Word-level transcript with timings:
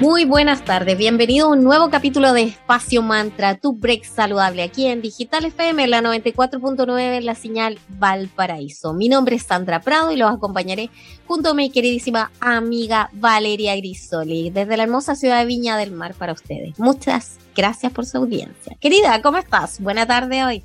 Muy 0.00 0.24
buenas 0.24 0.64
tardes, 0.64 0.98
bienvenido 0.98 1.46
a 1.46 1.50
un 1.50 1.62
nuevo 1.62 1.88
capítulo 1.88 2.32
de 2.32 2.42
Espacio 2.42 3.00
Mantra, 3.00 3.54
tu 3.54 3.74
break 3.74 4.02
saludable 4.02 4.64
aquí 4.64 4.86
en 4.86 5.00
Digital 5.00 5.44
FM, 5.44 5.86
la 5.86 6.02
94.9, 6.02 7.20
la 7.20 7.36
señal 7.36 7.78
Valparaíso. 7.90 8.92
Mi 8.92 9.08
nombre 9.08 9.36
es 9.36 9.44
Sandra 9.44 9.80
Prado 9.80 10.10
y 10.10 10.16
los 10.16 10.32
acompañaré 10.32 10.90
junto 11.26 11.50
a 11.50 11.54
mi 11.54 11.70
queridísima 11.70 12.32
amiga 12.40 13.08
Valeria 13.12 13.76
Grisoli, 13.76 14.50
desde 14.50 14.76
la 14.76 14.82
hermosa 14.82 15.14
ciudad 15.14 15.38
de 15.38 15.46
Viña 15.46 15.76
del 15.76 15.92
Mar 15.92 16.14
para 16.14 16.32
ustedes. 16.32 16.76
Muchas 16.76 17.38
gracias 17.54 17.92
por 17.92 18.04
su 18.04 18.18
audiencia. 18.18 18.76
Querida, 18.80 19.22
¿cómo 19.22 19.38
estás? 19.38 19.80
Buena 19.80 20.06
tarde 20.06 20.44
hoy. 20.44 20.64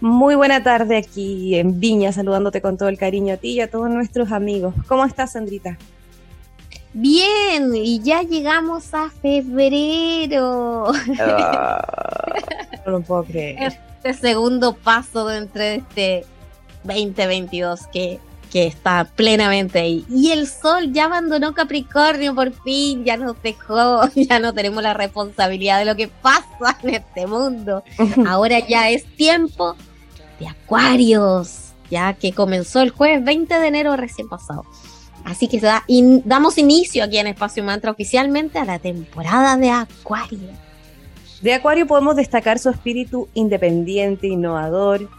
Muy 0.00 0.34
buena 0.34 0.62
tarde 0.62 0.96
aquí 0.96 1.56
en 1.56 1.78
Viña, 1.78 2.10
saludándote 2.10 2.62
con 2.62 2.78
todo 2.78 2.88
el 2.88 2.96
cariño 2.96 3.34
a 3.34 3.36
ti 3.36 3.52
y 3.52 3.60
a 3.60 3.70
todos 3.70 3.90
nuestros 3.90 4.32
amigos. 4.32 4.74
¿Cómo 4.88 5.04
estás, 5.04 5.32
Sandrita? 5.32 5.76
Bien, 6.92 7.74
y 7.74 8.00
ya 8.00 8.22
llegamos 8.22 8.94
a 8.94 9.10
febrero. 9.10 10.92
Ah, 11.20 12.32
no 12.86 12.92
lo 12.92 13.00
puedo 13.02 13.24
creer. 13.24 13.78
Este 14.02 14.14
segundo 14.14 14.74
paso 14.74 15.26
dentro 15.26 15.60
de 15.60 15.76
este 15.76 16.26
2022 16.84 17.86
que, 17.92 18.20
que 18.52 18.66
está 18.66 19.04
plenamente 19.16 19.80
ahí. 19.80 20.06
Y 20.08 20.30
el 20.30 20.46
sol 20.46 20.92
ya 20.92 21.06
abandonó 21.06 21.54
Capricornio 21.54 22.34
por 22.34 22.52
fin, 22.62 23.04
ya 23.04 23.16
nos 23.16 23.40
dejó, 23.42 24.08
ya 24.14 24.38
no 24.38 24.52
tenemos 24.54 24.82
la 24.82 24.94
responsabilidad 24.94 25.78
de 25.78 25.84
lo 25.84 25.96
que 25.96 26.08
pasa 26.08 26.78
en 26.82 26.94
este 26.94 27.26
mundo. 27.26 27.82
Ahora 28.26 28.60
ya 28.60 28.88
es 28.90 29.04
tiempo 29.16 29.76
de 30.38 30.48
Acuarios, 30.48 31.72
ya 31.90 32.14
que 32.14 32.32
comenzó 32.32 32.80
el 32.80 32.90
jueves 32.90 33.24
20 33.24 33.58
de 33.58 33.66
enero 33.66 33.96
recién 33.96 34.28
pasado. 34.28 34.64
Así 35.26 35.48
que 35.48 35.60
damos 36.24 36.56
inicio 36.56 37.02
aquí 37.02 37.18
en 37.18 37.26
Espacio 37.26 37.64
Mantra 37.64 37.90
oficialmente 37.90 38.60
a 38.60 38.64
la 38.64 38.78
temporada 38.78 39.56
de 39.56 39.70
Acuario. 39.70 40.50
De 41.42 41.52
Acuario 41.52 41.84
podemos 41.88 42.14
destacar 42.14 42.60
su 42.60 42.70
espíritu 42.70 43.28
independiente, 43.34 44.28
innovador, 44.28 45.10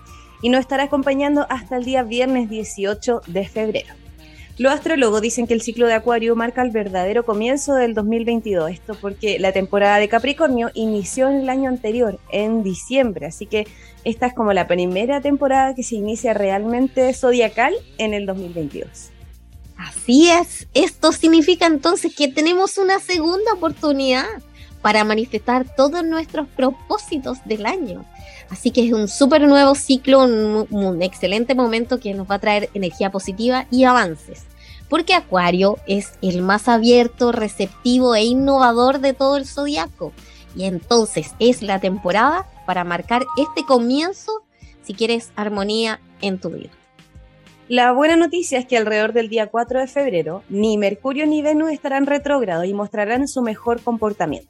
y 0.42 0.48
nos 0.48 0.62
estará 0.62 0.84
acompañando 0.84 1.46
hasta 1.50 1.76
el 1.76 1.84
día 1.84 2.04
viernes 2.04 2.50
18 2.50 3.24
de 3.28 3.48
febrero. 3.50 3.94
Los 4.58 4.72
astrólogos 4.72 5.22
dicen 5.22 5.46
que 5.46 5.54
el 5.54 5.62
ciclo 5.62 5.88
de 5.88 5.96
Acuario 5.96 6.38
marca 6.38 6.62
el 6.62 6.72
verdadero 6.72 7.26
comienzo 7.26 7.76
del 7.76 7.94
2022, 7.94 8.72
esto 8.72 8.96
porque 9.02 9.40
la 9.40 9.52
temporada 9.52 9.98
de 9.98 10.08
Capricornio 10.08 10.72
inició 10.74 11.28
en 11.28 11.42
el 11.42 11.50
año 11.50 11.68
anterior, 11.68 12.18
en 12.32 12.64
diciembre, 12.64 13.26
así 13.26 13.46
que 13.46 13.68
esta 14.06 14.28
es 14.28 14.34
como 14.34 14.54
la 14.54 14.68
primera 14.68 15.20
temporada 15.20 15.76
que 15.76 15.84
se 15.84 15.98
inicia 15.98 16.34
realmente 16.34 17.14
zodiacal 17.14 17.74
en 17.98 18.14
el 18.14 18.26
2022. 18.26 19.17
Así 19.78 20.30
es, 20.30 20.68
esto 20.74 21.12
significa 21.12 21.68
entonces 21.68 22.16
que 22.16 22.28
tenemos 22.28 22.78
una 22.78 23.00
segunda 23.00 23.54
oportunidad 23.54 24.26
para 24.82 25.04
manifestar 25.04 25.66
todos 25.76 26.04
nuestros 26.04 26.48
propósitos 26.48 27.40
del 27.46 27.66
año. 27.66 28.06
Así 28.50 28.72
que 28.72 28.86
es 28.86 28.94
un 28.94 29.08
súper 29.08 29.48
nuevo 29.48 29.76
ciclo, 29.76 30.24
un, 30.24 31.02
excelente 31.02 31.56
momento 31.56 32.00
que 32.00 32.14
nos 32.14 32.30
va 32.30 32.36
a 32.36 32.40
traer 32.40 32.70
energía 32.74 33.12
positiva 33.12 33.68
y 33.70 33.84
avances. 33.84 34.44
Porque 34.90 35.14
Acuario 35.14 35.78
es 35.86 36.14
el 36.22 36.42
más 36.42 36.70
abierto, 36.70 37.34
receptivo 37.34 38.16
e 38.16 38.24
innovador 38.24 39.00
de 39.00 39.14
todo 39.14 39.36
el 39.36 39.46
zodiaco. 39.46 40.14
Y 40.56 40.64
entonces 40.64 41.36
es 41.40 41.62
la 41.62 41.80
temporada 41.80 42.48
para 42.66 42.84
marcar 42.84 43.26
este 43.38 43.66
comienzo 43.66 44.44
si 44.84 44.94
quieres 44.94 45.32
armonía 45.36 46.00
en 46.22 46.40
tu 46.40 46.50
vida. 46.50 46.70
La 47.70 47.92
buena 47.92 48.16
noticia 48.16 48.60
es 48.60 48.66
que 48.66 48.78
alrededor 48.78 49.12
del 49.12 49.28
día 49.28 49.48
4 49.48 49.82
de 49.82 49.88
febrero, 49.88 50.42
ni 50.48 50.78
Mercurio 50.78 51.26
ni 51.28 51.42
Venus 51.42 51.72
estarán 51.72 52.06
retrógrados 52.06 52.66
y 52.66 52.74
mostrarán 52.74 53.28
su 53.28 53.42
mejor 53.42 53.82
comportamiento. 53.82 54.50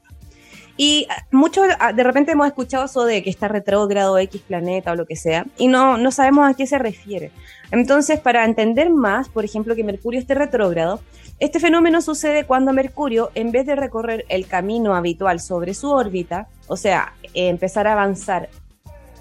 Y 0.80 1.08
ah, 1.10 1.26
muchos 1.32 1.66
ah, 1.80 1.92
de 1.92 2.04
repente 2.04 2.34
hemos 2.34 2.46
escuchado 2.46 2.86
eso 2.86 3.06
de 3.06 3.24
que 3.24 3.32
está 3.32 3.48
retrógrado 3.48 4.20
X 4.20 4.44
planeta 4.48 4.92
o 4.92 4.96
lo 4.96 5.08
que 5.08 5.16
sea, 5.16 5.48
y 5.58 5.68
no, 5.68 5.98
no 5.98 6.12
sabemos 6.12 6.48
a 6.48 6.54
qué 6.54 6.68
se 6.68 6.78
refiere. 6.78 7.32
Entonces, 7.72 8.20
para 8.20 8.46
entender 8.46 8.92
más, 8.92 9.30
por 9.30 9.44
ejemplo, 9.44 9.76
que 9.76 9.84
Mercurio 9.84 10.20
esté 10.20 10.36
retrógrado, 10.36 11.02
este 11.40 11.60
fenómeno 11.60 12.02
sucede 12.02 12.46
cuando 12.46 12.72
Mercurio, 12.72 13.32
en 13.34 13.52
vez 13.52 13.66
de 13.66 13.76
recorrer 13.76 14.26
el 14.30 14.46
camino 14.46 14.96
habitual 14.96 15.40
sobre 15.40 15.74
su 15.74 15.90
órbita, 15.90 16.48
o 16.68 16.78
sea, 16.78 17.14
empezar 17.34 17.88
a 17.88 17.94
avanzar, 17.94 18.50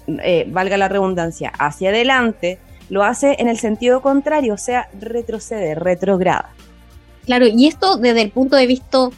eh, 0.07 0.45
valga 0.47 0.77
la 0.77 0.87
redundancia, 0.87 1.51
hacia 1.57 1.89
adelante, 1.89 2.59
lo 2.89 3.03
hace 3.03 3.35
en 3.39 3.47
el 3.47 3.57
sentido 3.57 4.01
contrario, 4.01 4.53
o 4.53 4.57
sea, 4.57 4.89
retrocede, 4.99 5.75
retrograda. 5.75 6.51
Claro, 7.25 7.45
y 7.47 7.67
esto 7.67 7.97
desde 7.97 8.21
el 8.21 8.31
punto 8.31 8.55
de 8.55 8.67
vista 8.67 9.09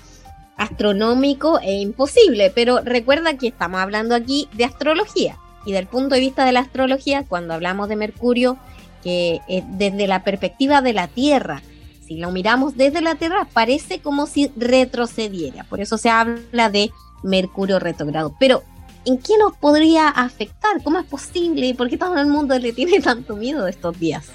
astronómico 0.57 1.59
es 1.59 1.81
imposible, 1.81 2.51
pero 2.53 2.81
recuerda 2.81 3.37
que 3.37 3.47
estamos 3.47 3.79
hablando 3.79 4.15
aquí 4.15 4.47
de 4.53 4.65
astrología. 4.65 5.37
Y 5.65 5.73
del 5.73 5.87
punto 5.87 6.15
de 6.15 6.21
vista 6.21 6.45
de 6.45 6.51
la 6.51 6.61
astrología, 6.61 7.25
cuando 7.27 7.53
hablamos 7.53 7.89
de 7.89 7.95
Mercurio, 7.95 8.57
que 9.03 9.41
es 9.47 9.63
desde 9.77 10.07
la 10.07 10.23
perspectiva 10.23 10.81
de 10.81 10.93
la 10.93 11.07
Tierra, 11.07 11.61
si 12.05 12.17
lo 12.17 12.31
miramos 12.31 12.75
desde 12.75 13.01
la 13.01 13.15
Tierra, 13.15 13.47
parece 13.53 13.99
como 13.99 14.25
si 14.25 14.51
retrocediera. 14.55 15.63
Por 15.65 15.79
eso 15.79 15.97
se 15.97 16.09
habla 16.09 16.69
de 16.69 16.91
Mercurio 17.23 17.77
retrogrado. 17.77 18.35
Pero 18.39 18.63
¿en 19.05 19.17
qué 19.17 19.37
nos 19.37 19.55
podría 19.55 20.09
afectar? 20.09 20.81
¿Cómo 20.83 20.99
es 20.99 21.05
posible? 21.05 21.73
¿Por 21.75 21.89
qué 21.89 21.97
todo 21.97 22.17
el 22.17 22.27
mundo 22.27 22.57
le 22.57 22.73
tiene 22.73 22.99
tanto 23.01 23.35
miedo 23.35 23.67
estos 23.67 23.99
días? 23.99 24.29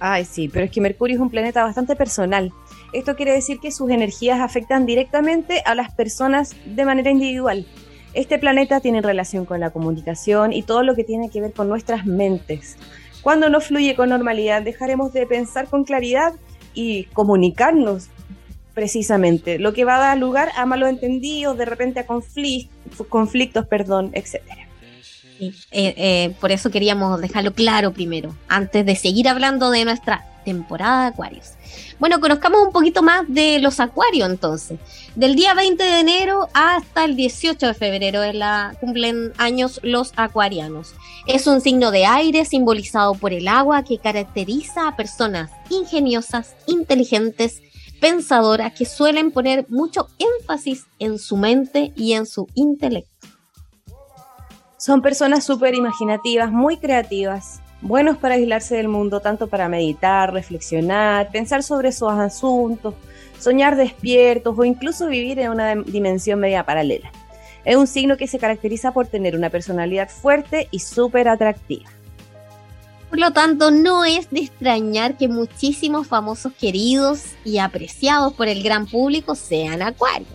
Ay, 0.00 0.24
sí, 0.24 0.48
pero 0.48 0.64
es 0.64 0.70
que 0.70 0.80
Mercurio 0.80 1.16
es 1.16 1.20
un 1.20 1.30
planeta 1.30 1.64
bastante 1.64 1.96
personal. 1.96 2.52
Esto 2.92 3.16
quiere 3.16 3.32
decir 3.32 3.58
que 3.60 3.72
sus 3.72 3.90
energías 3.90 4.40
afectan 4.40 4.86
directamente 4.86 5.62
a 5.66 5.74
las 5.74 5.92
personas 5.92 6.54
de 6.64 6.84
manera 6.84 7.10
individual. 7.10 7.66
Este 8.14 8.38
planeta 8.38 8.80
tiene 8.80 9.02
relación 9.02 9.44
con 9.44 9.60
la 9.60 9.70
comunicación 9.70 10.52
y 10.52 10.62
todo 10.62 10.82
lo 10.82 10.94
que 10.94 11.04
tiene 11.04 11.30
que 11.30 11.40
ver 11.40 11.52
con 11.52 11.68
nuestras 11.68 12.06
mentes. 12.06 12.76
Cuando 13.22 13.50
no 13.50 13.60
fluye 13.60 13.96
con 13.96 14.08
normalidad, 14.08 14.62
dejaremos 14.62 15.12
de 15.12 15.26
pensar 15.26 15.68
con 15.68 15.84
claridad 15.84 16.32
y 16.72 17.04
comunicarnos 17.12 18.08
precisamente, 18.78 19.58
lo 19.58 19.72
que 19.72 19.84
va 19.84 19.96
a 19.96 19.98
dar 19.98 20.18
lugar 20.18 20.50
a 20.56 20.64
malos 20.64 20.88
entendidos, 20.88 21.58
de 21.58 21.64
repente 21.64 21.98
a 21.98 22.06
conflictos, 22.06 22.77
conflictos 23.08 23.66
perdón, 23.66 24.10
etcétera. 24.14 24.68
Eh, 25.40 25.54
eh, 25.70 26.34
por 26.40 26.50
eso 26.50 26.70
queríamos 26.70 27.20
dejarlo 27.20 27.52
claro 27.52 27.92
primero, 27.92 28.34
antes 28.48 28.84
de 28.84 28.96
seguir 28.96 29.28
hablando 29.28 29.70
de 29.70 29.84
nuestra 29.84 30.24
temporada 30.44 31.02
de 31.02 31.08
acuarios. 31.08 31.52
Bueno, 31.98 32.20
conozcamos 32.20 32.62
un 32.62 32.72
poquito 32.72 33.02
más 33.02 33.24
de 33.28 33.58
los 33.58 33.80
acuarios 33.80 34.28
entonces. 34.28 34.78
Del 35.14 35.34
día 35.34 35.52
20 35.54 35.82
de 35.82 36.00
enero 36.00 36.48
hasta 36.54 37.04
el 37.04 37.16
18 37.16 37.66
de 37.66 37.74
febrero 37.74 38.22
cumplen 38.80 39.32
años 39.36 39.78
los 39.82 40.12
acuarianos. 40.16 40.94
Es 41.26 41.46
un 41.46 41.60
signo 41.60 41.90
de 41.90 42.06
aire 42.06 42.44
simbolizado 42.44 43.14
por 43.14 43.32
el 43.32 43.46
agua 43.48 43.84
que 43.84 43.98
caracteriza 43.98 44.88
a 44.88 44.96
personas 44.96 45.50
ingeniosas, 45.70 46.54
inteligentes, 46.66 47.62
pensadoras 48.00 48.72
que 48.72 48.84
suelen 48.84 49.30
poner 49.30 49.66
mucho 49.68 50.08
énfasis 50.18 50.86
en 50.98 51.18
su 51.18 51.36
mente 51.36 51.92
y 51.96 52.12
en 52.12 52.26
su 52.26 52.46
intelecto. 52.54 53.28
Son 54.76 55.02
personas 55.02 55.44
súper 55.44 55.74
imaginativas, 55.74 56.52
muy 56.52 56.76
creativas, 56.76 57.60
buenos 57.80 58.16
para 58.16 58.34
aislarse 58.34 58.76
del 58.76 58.88
mundo, 58.88 59.20
tanto 59.20 59.48
para 59.48 59.68
meditar, 59.68 60.32
reflexionar, 60.32 61.30
pensar 61.30 61.62
sobre 61.62 61.92
sus 61.92 62.10
asuntos, 62.10 62.94
soñar 63.38 63.76
despiertos 63.76 64.56
o 64.56 64.64
incluso 64.64 65.08
vivir 65.08 65.38
en 65.40 65.50
una 65.50 65.74
dimensión 65.74 66.40
media 66.40 66.64
paralela. 66.64 67.10
Es 67.64 67.76
un 67.76 67.86
signo 67.86 68.16
que 68.16 68.26
se 68.26 68.38
caracteriza 68.38 68.92
por 68.92 69.08
tener 69.08 69.36
una 69.36 69.50
personalidad 69.50 70.08
fuerte 70.08 70.68
y 70.70 70.78
súper 70.78 71.28
atractiva. 71.28 71.90
Por 73.10 73.18
lo 73.18 73.32
tanto, 73.32 73.70
no 73.70 74.04
es 74.04 74.28
de 74.30 74.40
extrañar 74.40 75.16
que 75.16 75.28
muchísimos 75.28 76.06
famosos 76.06 76.52
queridos 76.52 77.22
y 77.42 77.56
apreciados 77.56 78.34
por 78.34 78.48
el 78.48 78.62
gran 78.62 78.86
público 78.86 79.34
sean 79.34 79.80
Acuario. 79.80 80.26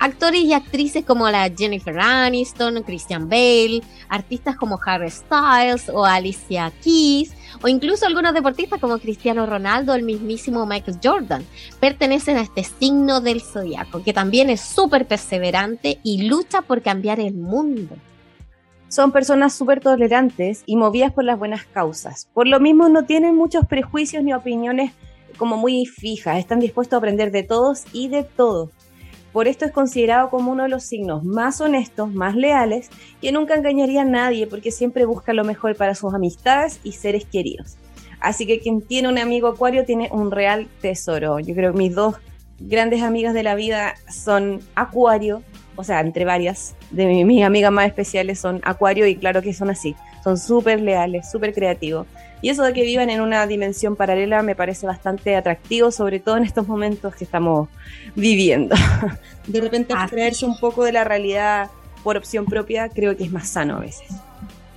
Actores 0.00 0.42
y 0.44 0.54
actrices 0.54 1.04
como 1.04 1.28
la 1.28 1.50
Jennifer 1.50 1.98
Aniston, 1.98 2.82
Christian 2.82 3.28
Bale, 3.28 3.82
artistas 4.08 4.56
como 4.56 4.78
Harry 4.86 5.10
Styles 5.10 5.90
o 5.90 6.04
Alicia 6.04 6.72
Keys, 6.82 7.32
o 7.60 7.68
incluso 7.68 8.06
algunos 8.06 8.32
deportistas 8.32 8.80
como 8.80 8.98
Cristiano 9.00 9.44
Ronaldo 9.44 9.92
o 9.92 9.96
el 9.96 10.04
mismísimo 10.04 10.64
Michael 10.64 11.00
Jordan, 11.02 11.44
pertenecen 11.78 12.38
a 12.38 12.42
este 12.42 12.64
signo 12.64 13.20
del 13.20 13.42
zodiaco, 13.42 14.02
que 14.02 14.14
también 14.14 14.48
es 14.48 14.60
súper 14.60 15.06
perseverante 15.06 15.98
y 16.04 16.28
lucha 16.28 16.62
por 16.62 16.80
cambiar 16.80 17.20
el 17.20 17.34
mundo 17.34 17.96
son 18.88 19.12
personas 19.12 19.54
súper 19.54 19.80
tolerantes 19.80 20.62
y 20.66 20.76
movidas 20.76 21.12
por 21.12 21.24
las 21.24 21.38
buenas 21.38 21.64
causas. 21.64 22.28
Por 22.32 22.48
lo 22.48 22.60
mismo 22.60 22.88
no 22.88 23.04
tienen 23.04 23.34
muchos 23.34 23.66
prejuicios 23.66 24.24
ni 24.24 24.32
opiniones 24.32 24.92
como 25.36 25.56
muy 25.56 25.86
fijas, 25.86 26.38
están 26.38 26.60
dispuestos 26.60 26.94
a 26.94 26.98
aprender 26.98 27.30
de 27.30 27.44
todos 27.44 27.84
y 27.92 28.08
de 28.08 28.24
todo. 28.24 28.70
Por 29.32 29.46
esto 29.46 29.66
es 29.66 29.72
considerado 29.72 30.30
como 30.30 30.50
uno 30.50 30.64
de 30.64 30.68
los 30.68 30.84
signos 30.84 31.22
más 31.22 31.60
honestos, 31.60 32.12
más 32.12 32.34
leales, 32.34 32.90
que 33.20 33.30
nunca 33.30 33.54
engañaría 33.54 34.02
a 34.02 34.06
nadie 34.06 34.46
porque 34.46 34.72
siempre 34.72 35.04
busca 35.04 35.32
lo 35.32 35.44
mejor 35.44 35.76
para 35.76 35.94
sus 35.94 36.12
amistades 36.14 36.80
y 36.82 36.92
seres 36.92 37.24
queridos. 37.24 37.76
Así 38.20 38.46
que 38.46 38.58
quien 38.58 38.80
tiene 38.80 39.08
un 39.08 39.18
amigo 39.18 39.48
acuario 39.48 39.84
tiene 39.84 40.08
un 40.10 40.30
real 40.30 40.66
tesoro. 40.80 41.38
Yo 41.38 41.54
creo 41.54 41.72
que 41.72 41.78
mis 41.78 41.94
dos 41.94 42.16
grandes 42.58 43.02
amigas 43.02 43.34
de 43.34 43.44
la 43.44 43.54
vida 43.54 43.94
son 44.10 44.60
acuario, 44.74 45.42
o 45.78 45.84
sea, 45.84 46.00
entre 46.00 46.24
varias 46.24 46.74
de 46.90 47.24
mis 47.24 47.44
amigas 47.44 47.70
más 47.70 47.86
especiales 47.86 48.40
son 48.40 48.60
acuario 48.64 49.06
y 49.06 49.14
claro 49.14 49.42
que 49.42 49.54
son 49.54 49.70
así. 49.70 49.94
Son 50.24 50.36
súper 50.36 50.80
leales, 50.80 51.30
súper 51.30 51.54
creativos. 51.54 52.04
Y 52.42 52.48
eso 52.48 52.64
de 52.64 52.72
que 52.72 52.82
vivan 52.82 53.10
en 53.10 53.20
una 53.20 53.46
dimensión 53.46 53.94
paralela 53.94 54.42
me 54.42 54.56
parece 54.56 54.88
bastante 54.88 55.36
atractivo, 55.36 55.92
sobre 55.92 56.18
todo 56.18 56.36
en 56.36 56.42
estos 56.42 56.66
momentos 56.66 57.14
que 57.14 57.22
estamos 57.22 57.68
viviendo. 58.16 58.74
De 59.46 59.60
repente 59.60 59.94
abstraerse 59.94 60.44
un 60.46 60.58
poco 60.58 60.82
de 60.82 60.90
la 60.90 61.04
realidad 61.04 61.70
por 62.02 62.16
opción 62.16 62.44
propia 62.44 62.88
creo 62.88 63.16
que 63.16 63.22
es 63.22 63.30
más 63.30 63.48
sano 63.48 63.76
a 63.76 63.80
veces. 63.80 64.08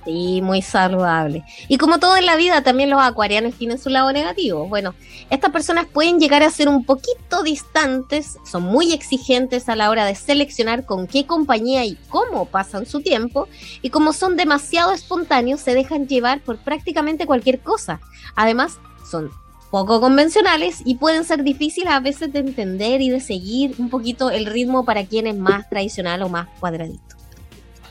Sí, 0.04 0.40
muy 0.42 0.62
saludable. 0.62 1.44
Y 1.68 1.78
como 1.78 1.98
todo 1.98 2.16
en 2.16 2.26
la 2.26 2.34
vida, 2.34 2.62
también 2.62 2.90
los 2.90 3.00
acuarianos 3.00 3.54
tienen 3.54 3.78
su 3.78 3.88
lado 3.88 4.12
negativo. 4.12 4.66
Bueno, 4.66 4.94
estas 5.30 5.52
personas 5.52 5.86
pueden 5.86 6.18
llegar 6.18 6.42
a 6.42 6.50
ser 6.50 6.68
un 6.68 6.84
poquito 6.84 7.42
distantes, 7.44 8.36
son 8.44 8.64
muy 8.64 8.92
exigentes 8.92 9.68
a 9.68 9.76
la 9.76 9.90
hora 9.90 10.04
de 10.04 10.16
seleccionar 10.16 10.84
con 10.86 11.06
qué 11.06 11.24
compañía 11.24 11.84
y 11.84 11.96
cómo 12.08 12.46
pasan 12.46 12.84
su 12.84 13.00
tiempo, 13.00 13.48
y 13.80 13.90
como 13.90 14.12
son 14.12 14.36
demasiado 14.36 14.92
espontáneos, 14.92 15.60
se 15.60 15.74
dejan 15.74 16.08
llevar 16.08 16.40
por 16.40 16.58
prácticamente 16.58 17.26
cualquier 17.26 17.60
cosa. 17.60 18.00
Además, 18.34 18.78
son 19.08 19.30
poco 19.70 20.00
convencionales 20.00 20.82
y 20.84 20.96
pueden 20.96 21.24
ser 21.24 21.44
difíciles 21.44 21.92
a 21.92 22.00
veces 22.00 22.32
de 22.32 22.40
entender 22.40 23.00
y 23.00 23.08
de 23.08 23.20
seguir 23.20 23.76
un 23.78 23.88
poquito 23.88 24.30
el 24.30 24.46
ritmo 24.46 24.84
para 24.84 25.06
quien 25.06 25.28
es 25.28 25.36
más 25.36 25.68
tradicional 25.70 26.22
o 26.22 26.28
más 26.28 26.48
cuadradito. 26.60 27.21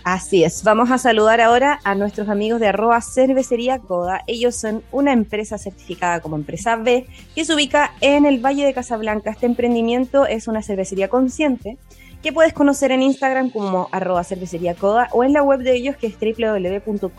Así 0.04 0.44
es, 0.44 0.64
vamos 0.64 0.90
a 0.90 0.98
saludar 0.98 1.42
ahora 1.42 1.80
a 1.84 1.94
nuestros 1.94 2.28
amigos 2.28 2.60
de 2.60 2.68
arroba 2.68 3.02
cervecería 3.02 3.78
Coda. 3.78 4.24
Ellos 4.26 4.56
son 4.56 4.82
una 4.92 5.14
empresa 5.14 5.60
certificada 5.60 6.22
como 6.22 6.36
empresa 6.36 6.76
B 6.76 7.06
que 7.36 7.46
se 7.46 7.54
ubica 7.54 7.92
en 8.02 8.26
el 8.26 8.44
Valle 8.44 8.66
de 8.66 8.74
Casablanca. 8.74 9.30
Este 9.30 9.46
emprendimiento 9.46 10.26
es 10.26 10.48
una 10.48 10.64
cervecería 10.64 11.08
consciente 11.08 11.78
que 12.24 12.34
puedes 12.34 12.54
conocer 12.54 12.92
en 12.92 13.04
Instagram 13.04 13.52
como 13.52 13.90
arroba 13.92 14.24
cervecería 14.24 14.74
Coda 14.74 15.08
o 15.12 15.24
en 15.24 15.34
la 15.34 15.44
web 15.44 15.60
de 15.60 15.76
ellos 15.76 15.96
que 15.98 16.08
es 16.08 16.16
www.coda.cl. 16.20 17.12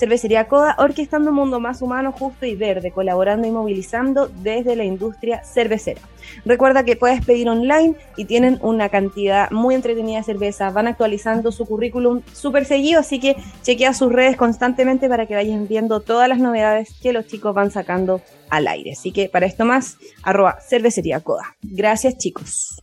Cervecería 0.00 0.48
Coda, 0.48 0.76
orquestando 0.78 1.28
un 1.28 1.36
mundo 1.36 1.60
más 1.60 1.82
humano, 1.82 2.10
justo 2.10 2.46
y 2.46 2.56
verde, 2.56 2.90
colaborando 2.90 3.46
y 3.46 3.50
movilizando 3.50 4.28
desde 4.28 4.74
la 4.74 4.84
industria 4.84 5.44
cervecera. 5.44 6.00
Recuerda 6.46 6.84
que 6.84 6.96
puedes 6.96 7.22
pedir 7.22 7.50
online 7.50 7.96
y 8.16 8.24
tienen 8.24 8.58
una 8.62 8.88
cantidad 8.88 9.50
muy 9.50 9.74
entretenida 9.74 10.16
de 10.16 10.24
cervezas. 10.24 10.72
Van 10.72 10.86
actualizando 10.86 11.52
su 11.52 11.66
currículum 11.66 12.22
súper 12.32 12.64
seguido, 12.64 13.00
así 13.00 13.20
que 13.20 13.36
chequea 13.62 13.92
sus 13.92 14.10
redes 14.10 14.38
constantemente 14.38 15.06
para 15.06 15.26
que 15.26 15.34
vayan 15.34 15.68
viendo 15.68 16.00
todas 16.00 16.30
las 16.30 16.38
novedades 16.38 16.94
que 17.02 17.12
los 17.12 17.26
chicos 17.26 17.54
van 17.54 17.70
sacando 17.70 18.22
al 18.48 18.68
aire. 18.68 18.92
Así 18.92 19.12
que 19.12 19.28
para 19.28 19.44
esto 19.44 19.66
más, 19.66 19.98
arroba 20.22 20.60
cervecería 20.66 21.20
Coda. 21.20 21.56
Gracias 21.60 22.16
chicos. 22.16 22.82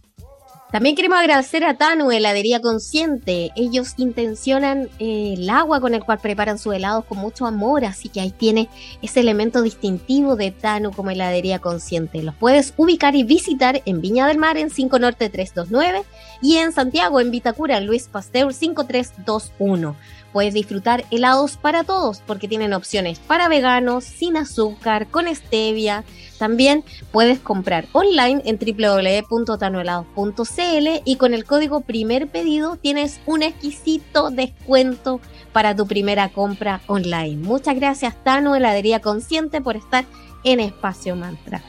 También 0.72 0.98
queremos 0.98 1.18
agradecer 1.18 1.64
a 1.64 1.76
Tanu, 1.76 2.12
Heladería 2.12 2.60
Consciente. 2.60 3.52
Ellos 3.56 3.94
intencionan 3.96 4.90
eh, 5.00 5.36
el 5.38 5.50
agua 5.50 5.80
con 5.80 5.94
el 5.94 6.04
cual 6.04 6.20
preparan 6.20 6.60
sus 6.60 6.76
helados 6.76 7.06
con 7.06 7.20
mucho 7.20 7.46
amor, 7.46 7.86
así 7.86 8.10
que 8.10 8.20
ahí 8.20 8.32
tiene 8.32 8.68
ese 9.02 9.22
elemento 9.22 9.62
distintivo 9.62 10.36
de 10.36 10.52
Tanu 10.52 10.92
como 10.92 11.10
Heladería 11.10 11.60
Consciente. 11.60 12.22
Los 12.22 12.36
puedes 12.36 12.74
ubicar 12.76 13.16
y 13.16 13.24
visitar 13.24 13.82
en 13.86 14.02
Viña 14.02 14.28
del 14.28 14.40
Mar 14.40 14.58
en 14.58 14.70
5 14.70 15.00
Norte 15.00 15.30
329 15.30 16.04
y 16.42 16.58
en 16.58 16.74
Santiago 16.74 17.22
en 17.22 17.32
Vitacura 17.32 17.80
Luis 17.80 18.10
Pasteur 18.10 18.54
5321 18.54 19.96
puedes 20.34 20.54
disfrutar 20.54 21.06
helados 21.12 21.58
para 21.58 21.84
todos 21.84 22.22
porque 22.26 22.48
tienen 22.48 22.74
opciones 22.74 23.20
para 23.20 23.50
veganos, 23.50 24.04
sin 24.04 24.38
azúcar, 24.38 25.08
con 25.08 25.34
stevia. 25.34 26.04
También 26.38 26.84
puedes 27.12 27.40
comprar 27.40 27.88
online 27.94 28.44
en 28.46 28.60
www.tanohelados.cl 28.60 31.02
y 31.04 31.16
con 31.16 31.34
el 31.34 31.46
código 31.46 31.82
primer 31.82 32.28
pedido 32.28 32.76
tienes 32.76 33.20
un 33.26 33.42
exquisito 33.44 34.30
descuento 34.30 35.20
para 35.52 35.76
tu 35.76 35.88
primera 35.88 36.30
compra 36.30 36.82
online. 36.88 37.38
Muchas 37.38 37.76
gracias 37.76 38.16
Tano 38.24 38.56
Heladería 38.56 39.02
Consciente 39.02 39.62
por 39.62 39.76
estar 39.76 40.06
en 40.44 40.60
Espacio 40.60 41.16
Mantra. 41.16 41.64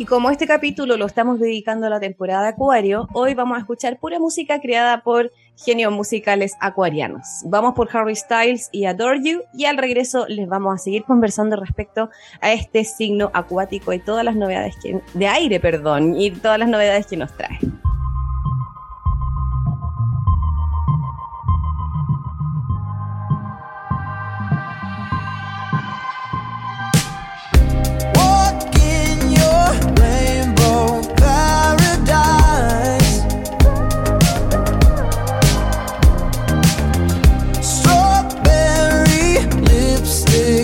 Y 0.00 0.06
como 0.06 0.30
este 0.30 0.46
capítulo 0.46 0.96
lo 0.96 1.04
estamos 1.04 1.38
dedicando 1.38 1.86
a 1.86 1.90
la 1.90 2.00
temporada 2.00 2.44
de 2.44 2.48
Acuario, 2.48 3.06
hoy 3.12 3.34
vamos 3.34 3.58
a 3.58 3.60
escuchar 3.60 3.98
pura 3.98 4.18
música 4.18 4.58
creada 4.60 5.02
por 5.02 5.30
genios 5.56 5.92
musicales 5.92 6.54
acuarianos. 6.60 7.26
Vamos 7.44 7.74
por 7.74 7.94
Harry 7.94 8.16
Styles 8.16 8.68
y 8.72 8.86
Adore 8.86 9.20
You 9.22 9.42
y 9.52 9.66
al 9.66 9.76
regreso 9.76 10.26
les 10.28 10.48
vamos 10.48 10.74
a 10.74 10.78
seguir 10.78 11.04
conversando 11.04 11.56
respecto 11.56 12.10
a 12.40 12.52
este 12.52 12.84
signo 12.84 13.30
acuático 13.34 13.92
y 13.92 13.98
todas 13.98 14.24
las 14.24 14.36
novedades 14.36 14.74
que, 14.82 15.00
de 15.14 15.26
aire, 15.26 15.60
perdón, 15.60 16.20
y 16.20 16.30
todas 16.30 16.58
las 16.58 16.68
novedades 16.68 17.06
que 17.06 17.16
nos 17.16 17.34
trae. 17.36 17.58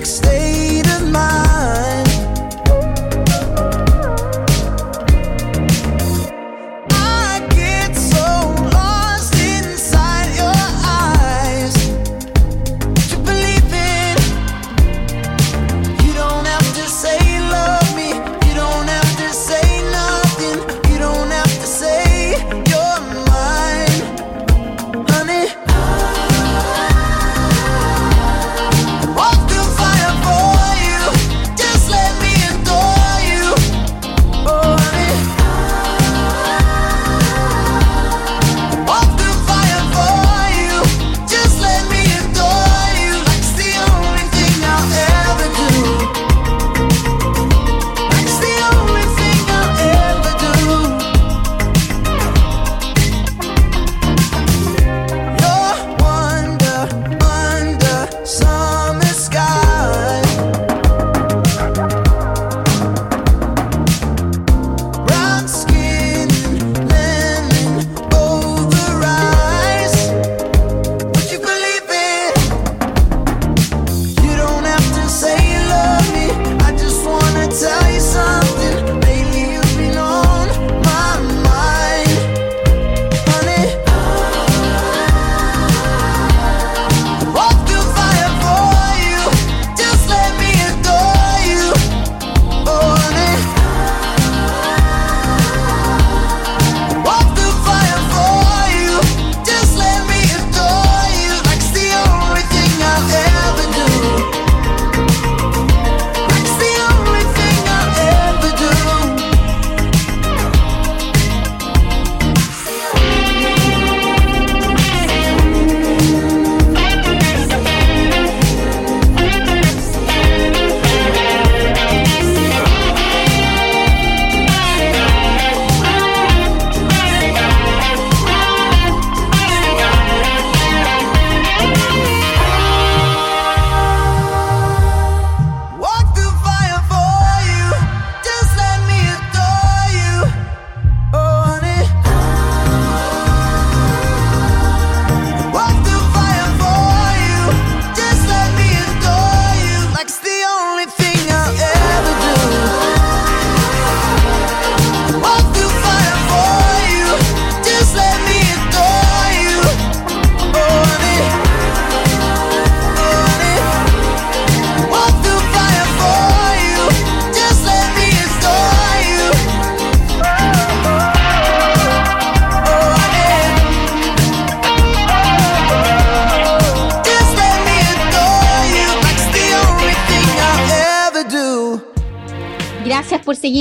stay 0.07 0.46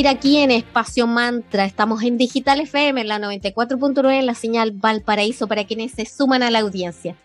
aquí 0.07 0.37
en 0.37 0.51
Espacio 0.51 1.07
Mantra. 1.07 1.65
Estamos 1.65 2.03
en 2.03 2.17
Digital 2.17 2.61
FM, 2.61 3.01
en 3.01 3.07
la 3.07 3.19
94.9, 3.19 4.19
en 4.19 4.25
la 4.25 4.35
señal 4.35 4.71
Valparaíso, 4.71 5.47
para 5.47 5.65
quienes 5.65 5.93
se 5.93 6.05
suman 6.05 6.43
a 6.43 6.51
la 6.51 6.59
audiencia. 6.59 7.15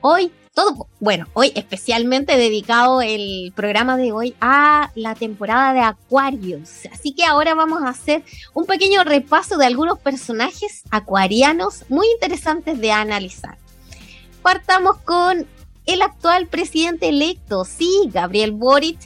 Hoy, 0.00 0.32
todo, 0.52 0.88
bueno, 1.00 1.26
hoy 1.34 1.52
especialmente 1.54 2.36
dedicado 2.36 3.02
el 3.02 3.52
programa 3.54 3.96
de 3.96 4.12
hoy 4.12 4.34
a 4.40 4.90
la 4.94 5.14
temporada 5.14 5.72
de 5.72 5.80
Acuarios. 5.80 6.86
Así 6.92 7.12
que 7.12 7.24
ahora 7.24 7.54
vamos 7.54 7.82
a 7.82 7.90
hacer 7.90 8.22
un 8.52 8.66
pequeño 8.66 9.04
repaso 9.04 9.56
de 9.56 9.66
algunos 9.66 9.98
personajes 9.98 10.82
acuarianos 10.90 11.84
muy 11.88 12.06
interesantes 12.14 12.80
de 12.80 12.92
analizar. 12.92 13.58
Partamos 14.42 14.96
con 14.98 15.46
el 15.86 16.02
actual 16.02 16.48
presidente 16.48 17.08
electo, 17.08 17.64
sí, 17.64 18.08
Gabriel 18.12 18.52
Boric 18.52 18.98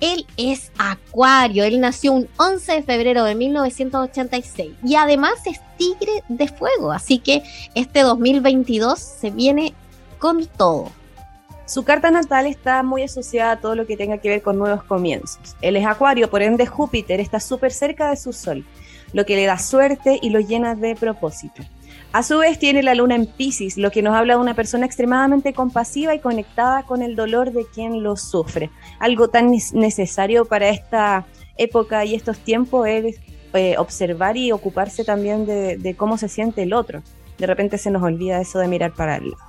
él 0.00 0.26
es 0.36 0.72
acuario, 0.78 1.64
él 1.64 1.80
nació 1.80 2.12
un 2.12 2.28
11 2.36 2.72
de 2.72 2.82
febrero 2.82 3.24
de 3.24 3.34
1986 3.34 4.72
y 4.84 4.94
además 4.94 5.34
es 5.46 5.60
tigre 5.76 6.22
de 6.28 6.48
fuego, 6.48 6.92
así 6.92 7.18
que 7.18 7.42
este 7.74 8.02
2022 8.02 8.98
se 8.98 9.30
viene 9.30 9.74
con 10.18 10.46
todo. 10.46 10.90
Su 11.66 11.84
carta 11.84 12.10
natal 12.10 12.46
está 12.46 12.82
muy 12.82 13.02
asociada 13.02 13.52
a 13.52 13.60
todo 13.60 13.74
lo 13.74 13.86
que 13.86 13.96
tenga 13.96 14.18
que 14.18 14.30
ver 14.30 14.42
con 14.42 14.56
nuevos 14.56 14.82
comienzos. 14.84 15.54
Él 15.60 15.76
es 15.76 15.86
acuario, 15.86 16.30
por 16.30 16.40
ende 16.42 16.66
Júpiter 16.66 17.20
está 17.20 17.40
súper 17.40 17.72
cerca 17.72 18.08
de 18.08 18.16
su 18.16 18.32
sol, 18.32 18.64
lo 19.12 19.26
que 19.26 19.36
le 19.36 19.44
da 19.44 19.58
suerte 19.58 20.18
y 20.22 20.30
lo 20.30 20.40
llena 20.40 20.74
de 20.74 20.96
propósito. 20.96 21.62
A 22.12 22.22
su 22.22 22.38
vez 22.38 22.58
tiene 22.58 22.82
la 22.82 22.94
luna 22.94 23.16
en 23.16 23.26
Pisces, 23.26 23.76
lo 23.76 23.90
que 23.90 24.00
nos 24.00 24.14
habla 24.14 24.34
de 24.34 24.40
una 24.40 24.54
persona 24.54 24.86
extremadamente 24.86 25.52
compasiva 25.52 26.14
y 26.14 26.20
conectada 26.20 26.84
con 26.84 27.02
el 27.02 27.16
dolor 27.16 27.52
de 27.52 27.66
quien 27.66 28.02
lo 28.02 28.16
sufre. 28.16 28.70
Algo 28.98 29.28
tan 29.28 29.50
necesario 29.74 30.46
para 30.46 30.70
esta 30.70 31.26
época 31.58 32.06
y 32.06 32.14
estos 32.14 32.38
tiempos 32.38 32.88
es 32.88 33.16
eh, 33.52 33.76
observar 33.76 34.38
y 34.38 34.52
ocuparse 34.52 35.04
también 35.04 35.44
de, 35.44 35.76
de 35.76 35.96
cómo 35.96 36.16
se 36.16 36.28
siente 36.28 36.62
el 36.62 36.72
otro. 36.72 37.02
De 37.36 37.46
repente 37.46 37.76
se 37.76 37.90
nos 37.90 38.02
olvida 38.02 38.40
eso 38.40 38.58
de 38.58 38.68
mirar 38.68 38.94
para 38.94 39.16
el 39.16 39.30
lado. 39.30 39.44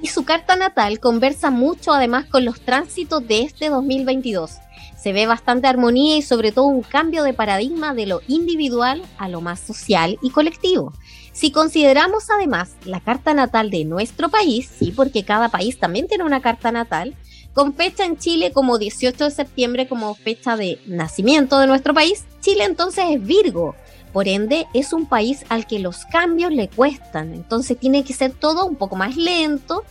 Y 0.00 0.06
su 0.06 0.24
carta 0.24 0.54
natal 0.54 1.00
conversa 1.00 1.50
mucho 1.50 1.92
además 1.92 2.26
con 2.26 2.44
los 2.44 2.60
tránsitos 2.60 3.26
de 3.26 3.42
este 3.42 3.68
2022 3.68 4.58
se 5.00 5.12
ve 5.12 5.26
bastante 5.26 5.66
armonía 5.66 6.16
y 6.16 6.22
sobre 6.22 6.52
todo 6.52 6.66
un 6.66 6.82
cambio 6.82 7.22
de 7.22 7.32
paradigma 7.32 7.94
de 7.94 8.06
lo 8.06 8.20
individual 8.28 9.02
a 9.18 9.28
lo 9.28 9.40
más 9.40 9.60
social 9.60 10.18
y 10.22 10.30
colectivo. 10.30 10.92
Si 11.32 11.50
consideramos 11.52 12.28
además 12.30 12.76
la 12.84 13.00
carta 13.00 13.32
natal 13.32 13.70
de 13.70 13.84
nuestro 13.84 14.28
país, 14.28 14.68
sí, 14.78 14.92
porque 14.94 15.24
cada 15.24 15.48
país 15.48 15.78
también 15.78 16.06
tiene 16.06 16.24
una 16.24 16.42
carta 16.42 16.70
natal, 16.70 17.14
con 17.54 17.74
fecha 17.74 18.04
en 18.04 18.18
Chile 18.18 18.52
como 18.52 18.78
18 18.78 19.24
de 19.24 19.30
septiembre 19.30 19.88
como 19.88 20.14
fecha 20.14 20.56
de 20.56 20.80
nacimiento 20.86 21.58
de 21.58 21.66
nuestro 21.66 21.94
país, 21.94 22.24
Chile 22.40 22.64
entonces 22.64 23.04
es 23.08 23.24
Virgo. 23.24 23.74
Por 24.12 24.28
ende, 24.28 24.66
es 24.74 24.92
un 24.92 25.06
país 25.06 25.44
al 25.48 25.66
que 25.66 25.78
los 25.78 26.04
cambios 26.04 26.52
le 26.52 26.68
cuestan, 26.68 27.32
entonces 27.32 27.78
tiene 27.78 28.04
que 28.04 28.12
ser 28.12 28.32
todo 28.32 28.66
un 28.66 28.76
poco 28.76 28.96
más 28.96 29.16
lento 29.16 29.84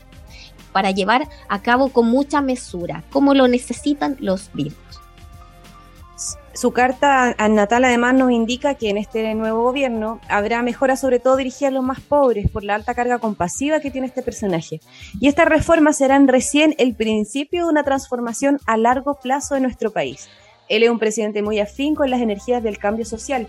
para 0.71 0.91
llevar 0.91 1.27
a 1.47 1.61
cabo 1.61 1.89
con 1.89 2.07
mucha 2.07 2.41
mesura, 2.41 3.03
como 3.11 3.33
lo 3.33 3.47
necesitan 3.47 4.17
los 4.19 4.51
Virgos. 4.53 4.88
Su 6.59 6.73
carta 6.73 7.33
natal 7.49 7.85
además 7.85 8.15
nos 8.15 8.33
indica 8.33 8.73
que 8.73 8.89
en 8.89 8.97
este 8.97 9.33
nuevo 9.33 9.63
gobierno 9.63 10.19
habrá 10.27 10.61
mejoras 10.61 10.99
sobre 10.99 11.21
todo 11.21 11.37
dirigidas 11.37 11.71
a 11.71 11.75
los 11.75 11.85
más 11.85 12.01
pobres 12.01 12.51
por 12.51 12.65
la 12.65 12.75
alta 12.75 12.93
carga 12.93 13.17
compasiva 13.17 13.79
que 13.79 13.91
tiene 13.91 14.07
este 14.07 14.21
personaje. 14.21 14.81
Y 15.21 15.29
estas 15.29 15.47
reformas 15.47 15.95
serán 15.95 16.27
recién 16.27 16.75
el 16.77 16.95
principio 16.95 17.63
de 17.63 17.69
una 17.71 17.85
transformación 17.85 18.59
a 18.65 18.75
largo 18.75 19.21
plazo 19.21 19.55
de 19.55 19.61
nuestro 19.61 19.91
país. 19.91 20.27
Él 20.67 20.83
es 20.83 20.89
un 20.89 20.99
presidente 20.99 21.41
muy 21.41 21.61
afín 21.61 21.95
con 21.95 22.09
las 22.09 22.19
energías 22.19 22.61
del 22.61 22.77
cambio 22.77 23.05
social, 23.05 23.47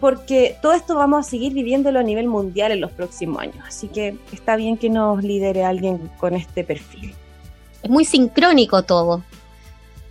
porque 0.00 0.56
todo 0.62 0.72
esto 0.72 0.94
vamos 0.94 1.26
a 1.26 1.28
seguir 1.28 1.52
viviéndolo 1.52 1.98
a 1.98 2.02
nivel 2.02 2.28
mundial 2.28 2.72
en 2.72 2.80
los 2.80 2.92
próximos 2.92 3.42
años. 3.42 3.62
Así 3.66 3.88
que 3.88 4.16
está 4.32 4.56
bien 4.56 4.78
que 4.78 4.88
nos 4.88 5.22
lidere 5.22 5.66
alguien 5.66 6.10
con 6.16 6.34
este 6.34 6.64
perfil. 6.64 7.12
Es 7.82 7.90
muy 7.90 8.06
sincrónico 8.06 8.84
todo. 8.84 9.22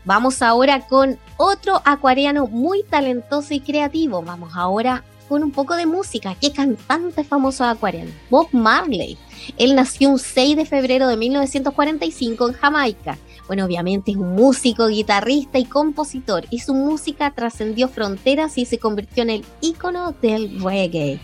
Vamos 0.07 0.41
ahora 0.41 0.87
con 0.87 1.19
otro 1.35 1.81
acuariano 1.83 2.47
muy 2.47 2.81
talentoso 2.83 3.53
y 3.53 3.59
creativo. 3.59 4.21
Vamos 4.21 4.53
ahora 4.55 5.03
con 5.27 5.43
un 5.43 5.51
poco 5.51 5.75
de 5.75 5.85
música. 5.85 6.33
¿Qué 6.39 6.53
cantante 6.53 7.25
famoso 7.25 7.65
acuariano? 7.65 8.11
Bob 8.29 8.47
Marley. 8.53 9.17
Él 9.57 9.75
nació 9.75 10.07
un 10.07 10.17
6 10.17 10.55
de 10.55 10.65
febrero 10.65 11.09
de 11.09 11.17
1945 11.17 12.47
en 12.47 12.53
Jamaica. 12.53 13.17
Bueno, 13.47 13.65
obviamente 13.65 14.11
es 14.11 14.17
un 14.17 14.33
músico, 14.33 14.87
guitarrista 14.87 15.59
y 15.59 15.65
compositor, 15.65 16.45
y 16.51 16.59
su 16.59 16.73
música 16.73 17.31
trascendió 17.31 17.89
fronteras 17.89 18.57
y 18.57 18.63
se 18.63 18.79
convirtió 18.79 19.23
en 19.23 19.29
el 19.31 19.45
ícono 19.59 20.13
del 20.21 20.63
reggae. 20.63 21.19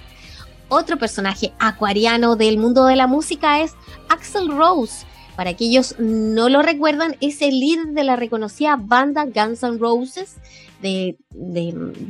Otro 0.68 0.98
personaje 0.98 1.54
acuariano 1.58 2.36
del 2.36 2.58
mundo 2.58 2.84
de 2.86 2.98
la 2.98 3.08
música 3.08 3.62
es 3.62 3.75
Axel 4.10 4.50
Rose, 4.50 5.06
para 5.36 5.52
aquellos 5.52 5.96
no 6.00 6.50
lo 6.50 6.62
recuerdan, 6.62 7.16
es 7.22 7.42
el 7.42 7.60
líder 7.60 7.88
de 7.88 8.04
la 8.04 8.16
reconocida 8.16 8.78
banda 8.80 9.25
Guns 9.25 9.63
N' 9.63 9.78
Roses 9.78 10.36
de, 10.82 11.16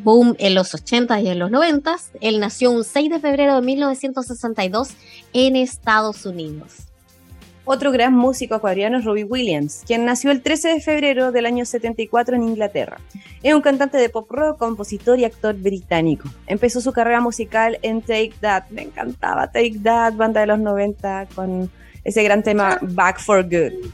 Boom 0.03 0.35
en 0.39 0.55
los 0.55 0.73
80 0.73 1.21
y 1.21 1.29
en 1.29 1.39
los 1.39 1.51
90. 1.51 1.95
Él 2.21 2.39
nació 2.39 2.71
un 2.71 2.83
6 2.83 3.09
de 3.09 3.19
febrero 3.19 3.55
de 3.55 3.61
1962 3.61 4.89
en 5.33 5.55
Estados 5.55 6.25
Unidos. 6.25 6.87
Otro 7.65 7.93
gran 7.93 8.13
músico 8.13 8.55
acuariano 8.55 8.97
es 8.97 9.05
Robbie 9.05 9.23
Williams, 9.23 9.83
quien 9.87 10.03
nació 10.03 10.31
el 10.31 10.41
13 10.41 10.67
de 10.69 10.81
febrero 10.81 11.31
del 11.31 11.45
año 11.45 11.63
74 11.63 12.35
en 12.35 12.43
Inglaterra. 12.43 12.99
Es 13.41 13.53
un 13.53 13.61
cantante 13.61 13.97
de 13.97 14.09
pop 14.09 14.29
rock, 14.29 14.57
compositor 14.57 15.17
y 15.17 15.23
actor 15.23 15.55
británico. 15.55 16.27
Empezó 16.45 16.81
su 16.81 16.91
carrera 16.91 17.21
musical 17.21 17.79
en 17.81 18.01
Take 18.01 18.33
That, 18.41 18.65
me 18.69 18.81
encantaba 18.81 19.49
Take 19.49 19.79
That, 19.81 20.15
banda 20.15 20.41
de 20.41 20.47
los 20.47 20.59
90 20.59 21.27
con 21.33 21.71
ese 22.03 22.23
gran 22.23 22.43
tema 22.43 22.79
Back 22.81 23.19
for 23.19 23.43
Good. 23.43 23.91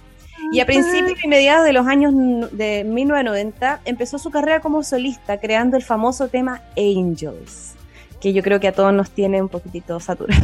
Y 0.52 0.62
a 0.62 0.66
principios 0.66 1.24
y 1.24 1.28
mediados 1.28 1.66
de 1.66 1.74
los 1.74 1.86
años 1.86 2.14
de 2.52 2.84
1990 2.84 3.82
empezó 3.86 4.18
su 4.18 4.32
carrera 4.32 4.62
como 4.62 4.82
solista 4.84 5.40
creando 5.40 5.78
el 5.78 5.84
famoso 5.84 6.28
tema 6.28 6.64
Angels, 6.76 7.76
que 8.20 8.34
yo 8.34 8.42
creo 8.42 8.60
que 8.60 8.68
a 8.68 8.72
todos 8.72 8.92
nos 8.94 9.12
tiene 9.12 9.42
un 9.42 9.50
poquitito 9.50 10.00
saturado. 10.00 10.42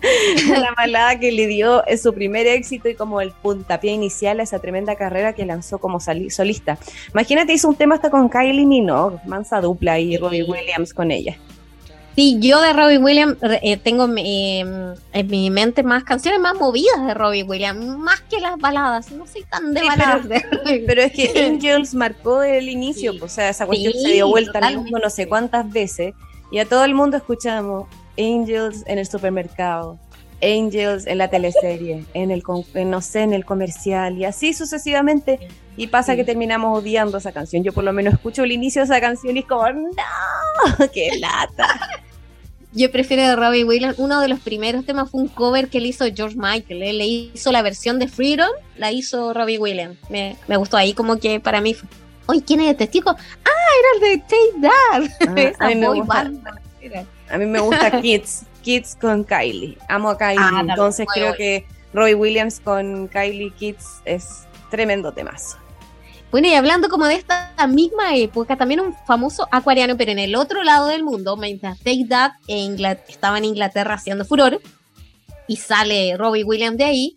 la 0.58 0.72
malada 0.76 1.18
que 1.18 1.32
le 1.32 1.46
dio 1.46 1.84
es 1.86 2.02
su 2.02 2.14
primer 2.14 2.46
éxito 2.46 2.88
y 2.88 2.94
como 2.94 3.20
el 3.20 3.32
puntapié 3.32 3.92
inicial 3.92 4.40
a 4.40 4.42
esa 4.42 4.58
tremenda 4.58 4.96
carrera 4.96 5.34
que 5.34 5.44
lanzó 5.44 5.78
como 5.78 6.00
solista. 6.00 6.78
Imagínate, 7.12 7.52
hizo 7.52 7.68
un 7.68 7.76
tema 7.76 7.96
hasta 7.96 8.10
con 8.10 8.28
Kylie 8.28 8.66
Minogue, 8.66 9.18
mansa 9.26 9.60
dupla 9.60 9.98
y 9.98 10.16
Robbie 10.16 10.44
Williams 10.44 10.94
con 10.94 11.10
ella. 11.10 11.36
Sí, 12.16 12.38
yo 12.40 12.62
de 12.62 12.72
Robbie 12.72 12.96
Williams 12.96 13.36
eh, 13.42 13.76
tengo 13.76 14.08
eh, 14.16 14.60
en 15.12 15.26
mi 15.26 15.50
mente 15.50 15.82
más 15.82 16.02
canciones 16.02 16.40
más 16.40 16.54
movidas 16.54 17.06
de 17.06 17.12
Robbie 17.12 17.42
Williams, 17.42 17.98
más 17.98 18.22
que 18.22 18.40
las 18.40 18.56
baladas. 18.56 19.12
No 19.12 19.26
soy 19.26 19.42
tan 19.42 19.74
de 19.74 19.82
baladas. 19.82 20.26
Pero, 20.86 21.02
es 21.02 21.12
que 21.12 21.44
Angels 21.44 21.94
marcó 21.94 22.42
el 22.42 22.70
inicio, 22.70 23.12
o 23.20 23.28
sea, 23.28 23.50
esa 23.50 23.66
cuestión 23.66 23.92
se 23.92 24.12
dio 24.12 24.28
vuelta 24.28 24.60
al 24.60 24.76
mundo 24.78 24.98
no 24.98 25.10
sé 25.10 25.28
cuántas 25.28 25.70
veces 25.70 26.14
y 26.50 26.58
a 26.58 26.64
todo 26.64 26.86
el 26.86 26.94
mundo 26.94 27.18
escuchamos 27.18 27.86
Angels 28.16 28.82
en 28.86 28.98
el 28.98 29.06
supermercado, 29.06 29.98
Angels 30.40 31.06
en 31.06 31.18
la 31.18 31.28
teleserie, 31.28 32.06
en 32.14 32.30
el 32.30 32.42
no 32.86 33.00
sé, 33.02 33.22
en 33.24 33.34
el 33.34 33.44
comercial 33.44 34.16
y 34.16 34.24
así 34.24 34.54
sucesivamente. 34.54 35.38
Y 35.76 35.88
pasa 35.88 36.16
que 36.16 36.24
terminamos 36.24 36.78
odiando 36.78 37.18
esa 37.18 37.32
canción. 37.32 37.62
Yo 37.62 37.74
por 37.74 37.84
lo 37.84 37.92
menos 37.92 38.14
escucho 38.14 38.44
el 38.44 38.52
inicio 38.52 38.80
de 38.80 38.86
esa 38.86 38.98
canción 38.98 39.36
y 39.36 39.40
es 39.40 39.46
como, 39.46 39.68
no, 39.70 40.90
qué 40.94 41.10
lata. 41.18 41.68
Yo 42.76 42.92
prefiero 42.92 43.22
de 43.22 43.36
Robbie 43.36 43.64
Williams. 43.64 43.98
Uno 43.98 44.20
de 44.20 44.28
los 44.28 44.38
primeros 44.38 44.84
temas 44.84 45.10
fue 45.10 45.22
un 45.22 45.28
cover 45.28 45.68
que 45.68 45.80
le 45.80 45.88
hizo 45.88 46.04
George 46.14 46.36
Michael. 46.36 46.82
Él 46.82 46.98
le 46.98 47.06
hizo 47.06 47.50
la 47.50 47.62
versión 47.62 47.98
de 47.98 48.06
Freedom, 48.06 48.50
la 48.76 48.92
hizo 48.92 49.32
Robbie 49.32 49.58
Williams. 49.58 49.96
Me, 50.10 50.36
gustó 50.58 50.76
ahí 50.76 50.92
como 50.92 51.16
que 51.16 51.40
para 51.40 51.62
mí 51.62 51.72
fue, 51.72 51.88
Oye, 52.26 52.42
¿quién 52.46 52.60
es 52.60 52.72
este 52.72 52.90
chico? 52.90 53.10
Ah, 53.10 53.50
era 53.80 54.12
el 54.12 54.18
de 54.18 54.24
Take 54.28 54.60
That. 54.60 55.52
Ah, 55.58 55.64
a, 55.64 55.68
mí 55.68 55.86
gusta, 55.86 56.30
a, 57.30 57.38
mí 57.38 57.46
me 57.46 57.60
gusta, 57.60 57.98
Kids, 58.02 58.44
Kids 58.60 58.94
con 59.00 59.24
Kylie. 59.24 59.78
Amo 59.88 60.10
a 60.10 60.18
Kylie. 60.18 60.36
Ah, 60.38 60.60
entonces 60.60 61.06
creo 61.14 61.34
que 61.34 61.64
Robbie 61.94 62.14
Williams 62.14 62.60
con 62.60 63.08
Kylie 63.08 63.52
Kids 63.52 64.02
es 64.04 64.46
tremendo 64.70 65.12
temazo. 65.12 65.56
Bueno, 66.30 66.48
y 66.48 66.54
hablando 66.54 66.88
como 66.88 67.06
de 67.06 67.14
esta 67.14 67.54
misma 67.68 68.16
época, 68.16 68.56
también 68.56 68.80
un 68.80 68.94
famoso 69.06 69.48
acuariano, 69.50 69.96
pero 69.96 70.12
en 70.12 70.18
el 70.18 70.34
otro 70.34 70.64
lado 70.64 70.88
del 70.88 71.04
mundo, 71.04 71.36
mientras 71.36 71.78
Take 71.78 72.06
That 72.08 72.32
estaba 73.08 73.38
en 73.38 73.44
Inglaterra 73.44 73.94
haciendo 73.94 74.24
furor, 74.24 74.60
y 75.46 75.56
sale 75.56 76.16
Robbie 76.16 76.44
Williams 76.44 76.78
de 76.78 76.84
ahí, 76.84 77.14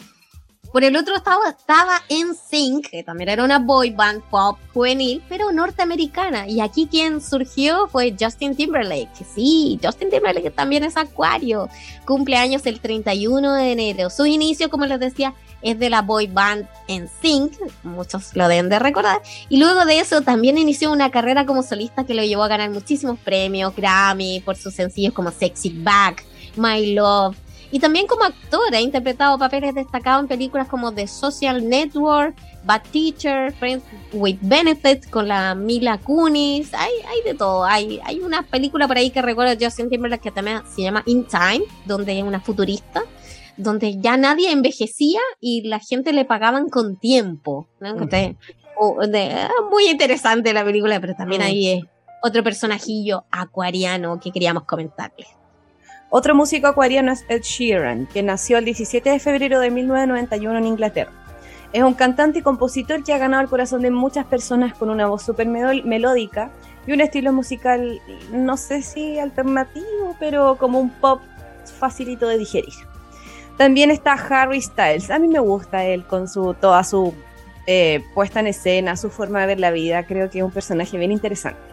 Por 0.72 0.84
el 0.84 0.96
otro 0.96 1.16
estaba, 1.16 1.50
estaba 1.50 2.02
en 2.10 2.36
Sync, 2.36 2.90
que 2.90 3.04
también 3.04 3.30
era 3.30 3.44
una 3.44 3.58
boy 3.58 3.90
band 3.90 4.22
pop 4.30 4.60
juvenil, 4.74 5.24
pero 5.28 5.52
norteamericana. 5.52 6.48
Y 6.48 6.62
aquí 6.62 6.88
quien 6.88 7.22
surgió 7.22 7.88
fue 7.88 8.16
Justin 8.20 8.56
Timberlake. 8.56 9.26
Sí, 9.34 9.80
Justin 9.84 10.12
Timberlake 10.12 10.52
también 10.52 10.84
es 10.84 10.96
acuario. 10.96 11.70
Cumpleaños 12.06 12.66
el 12.68 12.80
31 12.80 13.54
de 13.54 13.72
enero. 13.72 14.10
Su 14.12 14.28
inicio, 14.28 14.70
como 14.70 14.86
les 14.86 15.00
decía, 15.00 15.34
es 15.62 15.80
de 15.80 15.90
la 15.90 16.02
boy 16.02 16.28
band 16.28 16.68
en 16.88 17.10
Sync, 17.22 17.54
muchos 17.84 18.36
lo 18.36 18.48
deben 18.48 18.70
de 18.70 18.80
recordar, 18.80 19.22
y 19.50 19.58
luego 19.58 19.86
de 19.86 20.00
eso 20.00 20.22
también 20.22 20.58
inició 20.58 20.92
una 20.92 21.12
carrera 21.12 21.46
como 21.46 21.64
solista 21.64 22.06
que 22.06 22.14
lo 22.14 22.24
llevó 22.24 22.44
a 22.44 22.48
ganar 22.48 22.70
muchísimos 22.70 23.20
premios, 23.20 23.76
Grammy, 23.76 24.40
por 24.40 24.56
sus 24.56 24.74
sencillos 24.74 25.14
como 25.14 25.32
Sexy 25.32 25.70
Back, 25.84 26.24
My 26.56 26.94
Love, 26.94 27.36
y 27.72 27.80
también 27.80 28.08
como 28.08 28.24
actor 28.24 28.74
ha 28.74 28.82
interpretado 28.82 29.38
papeles 29.38 29.76
destacados 29.76 30.24
en 30.24 30.28
películas 30.28 30.68
como 30.68 30.92
The 30.92 31.08
Social 31.08 31.68
Network, 31.68 32.36
Bad 32.66 32.82
Teacher, 32.92 33.54
Friends 33.54 33.84
with 34.14 34.38
Benefits 34.42 35.08
con 35.08 35.28
la 35.28 35.54
Mila 35.54 36.00
Kunis. 36.00 36.74
Hay, 36.74 36.92
hay 37.08 37.22
de 37.24 37.36
todo. 37.36 37.64
Hay, 37.64 38.00
hay 38.04 38.20
una 38.20 38.42
película 38.44 38.88
por 38.88 38.98
ahí 38.98 39.12
que 39.12 39.22
recuerdo 39.22 39.56
de 39.56 39.64
Justin 39.64 39.90
Timberlake 39.90 40.24
que 40.24 40.32
también 40.32 40.62
se 40.68 40.82
llama 40.82 41.04
In 41.06 41.26
Time, 41.26 41.62
donde 41.86 42.18
es 42.18 42.24
una 42.24 42.40
futurista, 42.40 43.04
donde 43.56 44.00
ya 44.00 44.18
nadie 44.18 44.52
envejecía 44.52 45.20
y 45.40 45.68
la 45.68 45.80
gente 45.80 46.12
le 46.12 46.26
pagaban 46.26 46.70
con 46.70 46.98
tiempo. 46.98 47.68
muy 49.70 49.90
interesante 49.90 50.54
la 50.54 50.64
película, 50.64 51.00
pero 51.00 51.14
también 51.14 51.42
ahí 51.42 51.68
es 51.68 51.84
otro 52.22 52.44
personajillo 52.44 53.26
acuariano 53.32 54.20
que 54.20 54.32
queríamos 54.32 54.64
comentarles. 54.64 55.39
Otro 56.12 56.34
músico 56.34 56.66
acuariano 56.66 57.12
es 57.12 57.24
Ed 57.30 57.44
Sheeran, 57.44 58.08
que 58.08 58.24
nació 58.24 58.58
el 58.58 58.66
17 58.66 59.12
de 59.12 59.20
febrero 59.20 59.60
de 59.60 59.70
1991 59.70 60.58
en 60.58 60.66
Inglaterra. 60.66 61.12
Es 61.72 61.84
un 61.84 61.94
cantante 61.94 62.40
y 62.40 62.42
compositor 62.42 63.04
que 63.04 63.14
ha 63.14 63.20
ganado 63.20 63.44
el 63.44 63.50
corazón 63.50 63.84
de 63.84 63.92
muchas 63.92 64.26
personas 64.26 64.74
con 64.74 64.90
una 64.90 65.06
voz 65.06 65.22
súper 65.22 65.48
melódica 65.48 66.50
y 66.88 66.94
un 66.94 67.02
estilo 67.02 67.32
musical, 67.32 68.02
no 68.32 68.58
sé 68.58 68.82
si 68.82 69.20
alternativo, 69.20 70.16
pero 70.20 70.58
como 70.58 70.80
un 70.80 70.90
pop 70.90 71.22
facilito 71.78 72.28
de 72.28 72.40
digerir. 72.40 72.74
También 73.58 73.92
está 73.92 74.14
Harry 74.14 74.62
Styles. 74.62 75.12
A 75.12 75.20
mí 75.20 75.28
me 75.28 75.40
gusta 75.40 75.86
él 75.86 76.08
con 76.08 76.28
su 76.28 76.56
toda 76.56 76.84
su 76.84 77.14
eh, 77.68 78.04
puesta 78.16 78.40
en 78.40 78.48
escena, 78.48 78.96
su 78.96 79.12
forma 79.12 79.42
de 79.42 79.46
ver 79.46 79.60
la 79.60 79.70
vida. 79.70 80.08
Creo 80.08 80.32
que 80.32 80.40
es 80.40 80.44
un 80.44 80.52
personaje 80.52 80.98
bien 80.98 81.12
interesante. 81.12 81.69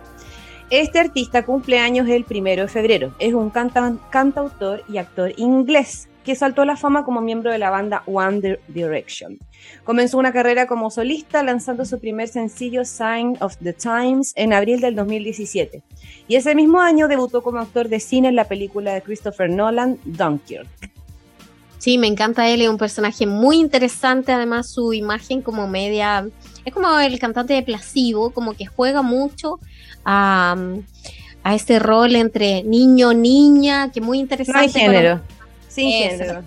Este 0.70 0.98
artista 0.98 1.44
cumple 1.44 1.78
años 1.78 2.08
el 2.08 2.24
primero 2.24 2.62
de 2.62 2.68
febrero. 2.68 3.14
Es 3.20 3.34
un 3.34 3.50
cantautor 3.50 4.82
y 4.88 4.98
actor 4.98 5.32
inglés 5.36 6.08
que 6.24 6.34
saltó 6.34 6.62
a 6.62 6.66
la 6.66 6.76
fama 6.76 7.04
como 7.04 7.20
miembro 7.20 7.52
de 7.52 7.58
la 7.58 7.70
banda 7.70 8.02
One 8.06 8.58
Direction. 8.66 9.38
Comenzó 9.84 10.18
una 10.18 10.32
carrera 10.32 10.66
como 10.66 10.90
solista 10.90 11.44
lanzando 11.44 11.84
su 11.84 12.00
primer 12.00 12.26
sencillo 12.26 12.84
Sign 12.84 13.36
of 13.40 13.56
the 13.58 13.72
Times 13.72 14.32
en 14.34 14.52
abril 14.52 14.80
del 14.80 14.96
2017. 14.96 15.84
Y 16.26 16.34
ese 16.34 16.56
mismo 16.56 16.80
año 16.80 17.06
debutó 17.06 17.44
como 17.44 17.60
actor 17.60 17.88
de 17.88 18.00
cine 18.00 18.26
en 18.26 18.34
la 18.34 18.48
película 18.48 18.92
de 18.92 19.02
Christopher 19.02 19.48
Nolan, 19.48 20.00
Dunkirk. 20.04 20.66
Sí, 21.78 21.96
me 21.96 22.08
encanta 22.08 22.48
él, 22.48 22.62
es 22.62 22.68
un 22.68 22.78
personaje 22.78 23.24
muy 23.26 23.58
interesante, 23.60 24.32
además 24.32 24.68
su 24.68 24.92
imagen 24.92 25.42
como 25.42 25.68
media, 25.68 26.26
es 26.64 26.74
como 26.74 26.98
el 26.98 27.16
cantante 27.20 27.54
de 27.54 27.62
Placebo, 27.62 28.30
como 28.30 28.54
que 28.54 28.66
juega 28.66 29.02
mucho 29.02 29.60
a, 30.06 30.56
a 31.42 31.54
este 31.54 31.78
rol 31.78 32.16
entre 32.16 32.62
niño, 32.62 33.12
niña, 33.12 33.90
que 33.92 34.00
muy 34.00 34.18
interesante. 34.18 34.70
Sin 34.70 34.80
género. 34.80 35.20
Sin 35.68 35.90
género. 35.90 36.42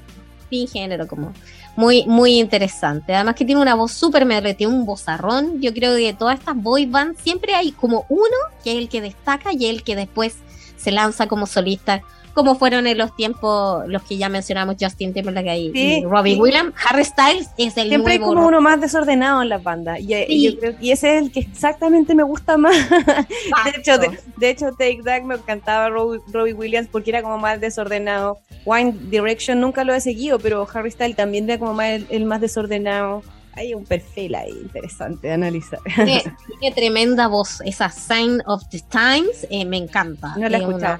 Sin 0.50 0.68
género, 0.68 1.08
como 1.08 1.34
muy, 1.76 2.06
muy 2.08 2.40
interesante. 2.40 3.14
Además 3.14 3.36
que 3.36 3.46
tiene 3.46 3.62
una 3.62 3.76
voz 3.76 3.92
súper 3.92 4.26
me 4.26 4.54
tiene 4.54 4.74
un 4.74 4.86
vozarrón. 4.86 5.62
Yo 5.62 5.74
creo 5.74 5.96
que 5.96 6.08
de 6.08 6.14
todas 6.14 6.40
estas 6.40 6.56
boy 6.56 6.86
bands 6.86 7.22
siempre 7.22 7.54
hay 7.54 7.72
como 7.72 8.06
uno 8.10 8.36
que 8.64 8.72
es 8.72 8.78
el 8.80 8.90
que 8.90 9.02
destaca 9.02 9.54
y 9.54 9.66
el 9.66 9.84
que 9.84 9.96
después 9.96 10.38
se 10.78 10.92
lanza 10.92 11.28
como 11.28 11.46
solista 11.46 12.02
como 12.34 12.56
fueron 12.56 12.88
en 12.88 12.98
los 12.98 13.16
tiempos 13.16 13.88
los 13.88 14.04
que 14.04 14.18
ya 14.18 14.30
mencionamos 14.30 14.76
Justin 14.80 15.14
Timberlake 15.14 15.72
y 15.74 16.04
Robbie 16.04 16.36
Williams 16.36 16.74
Harry 16.88 17.04
Styles 17.04 17.50
es 17.58 17.78
el 17.78 17.90
siempre 17.90 18.14
hay 18.14 18.20
como 18.20 18.46
uno 18.46 18.62
más 18.62 18.80
desordenado 18.80 19.42
en 19.42 19.50
las 19.50 19.64
bandas 19.64 20.00
y, 20.00 20.14
y, 20.14 20.92
ese 20.92 21.18
es 21.18 21.24
el 21.24 21.32
que 21.32 21.40
exactamente 21.42 22.16
me 22.16 22.24
gusta 22.24 22.58
más. 22.58 22.76
De 22.90 23.72
hecho 23.78 23.98
de, 23.98 24.50
hecho 24.50 24.72
Take 24.72 25.02
That 25.04 25.24
me 25.24 25.36
encantaba 25.36 25.90
Robbie, 25.90 26.54
Williams 26.54 26.90
porque 26.92 27.12
era 27.12 27.22
como 27.22 27.38
más 27.38 27.60
desordenado. 27.60 28.40
Wine 28.66 28.94
Direction 29.10 29.60
nunca 29.60 29.84
lo 29.84 29.94
he 29.94 30.02
seguido 30.02 30.40
pero 30.40 30.68
Harry 30.74 30.92
Styles 30.92 31.16
también 31.16 31.50
era 31.50 31.60
como 31.60 31.74
más 31.74 32.02
el, 32.10 32.26
más 32.26 32.42
desordenado. 32.42 33.24
Hay 33.54 33.74
un 33.74 33.84
perfil 33.84 34.36
ahí 34.36 34.52
interesante 34.52 35.28
de 35.28 35.34
analizar. 35.34 35.80
Tiene, 35.96 36.76
tremenda 36.76 37.28
voz, 37.28 37.62
esa 37.66 37.90
Sign 37.90 38.42
of 38.46 38.64
the 38.70 38.80
Times, 38.90 39.48
eh, 39.50 39.66
me 39.66 39.78
encanta. 39.78 40.36
No 40.38 40.48
la 40.48 40.58
he 40.58 40.62
escuchado 40.62 41.00